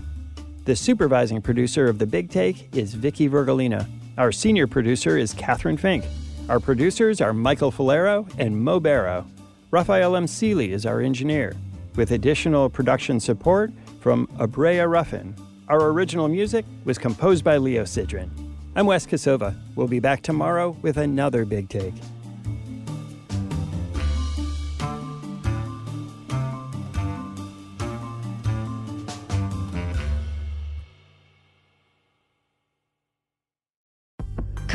The 0.66 0.76
supervising 0.76 1.42
producer 1.42 1.88
of 1.88 1.98
The 1.98 2.06
Big 2.06 2.30
Take 2.30 2.72
is 2.76 2.94
Vicki 2.94 3.28
Vergolina. 3.28 3.88
Our 4.18 4.30
senior 4.30 4.68
producer 4.68 5.18
is 5.18 5.34
Kathryn 5.34 5.80
Fink. 5.80 6.04
Our 6.48 6.60
producers 6.60 7.20
are 7.20 7.32
Michael 7.32 7.72
Falero 7.72 8.24
and 8.38 8.56
Mo 8.56 8.78
Barrow. 8.78 9.26
Raphael 9.72 10.12
Amsili 10.12 10.68
is 10.68 10.86
our 10.86 11.00
engineer, 11.00 11.56
with 11.96 12.12
additional 12.12 12.70
production 12.70 13.18
support 13.18 13.72
from 14.00 14.26
Abrea 14.38 14.88
Ruffin. 14.88 15.34
Our 15.68 15.88
original 15.88 16.28
music 16.28 16.64
was 16.84 16.98
composed 16.98 17.44
by 17.44 17.56
Leo 17.58 17.82
Sidran. 17.82 18.30
I'm 18.76 18.86
Wes 18.86 19.06
Kosova. 19.06 19.54
We'll 19.74 19.88
be 19.88 20.00
back 20.00 20.22
tomorrow 20.22 20.76
with 20.82 20.96
another 20.96 21.44
big 21.44 21.68
take. 21.68 21.94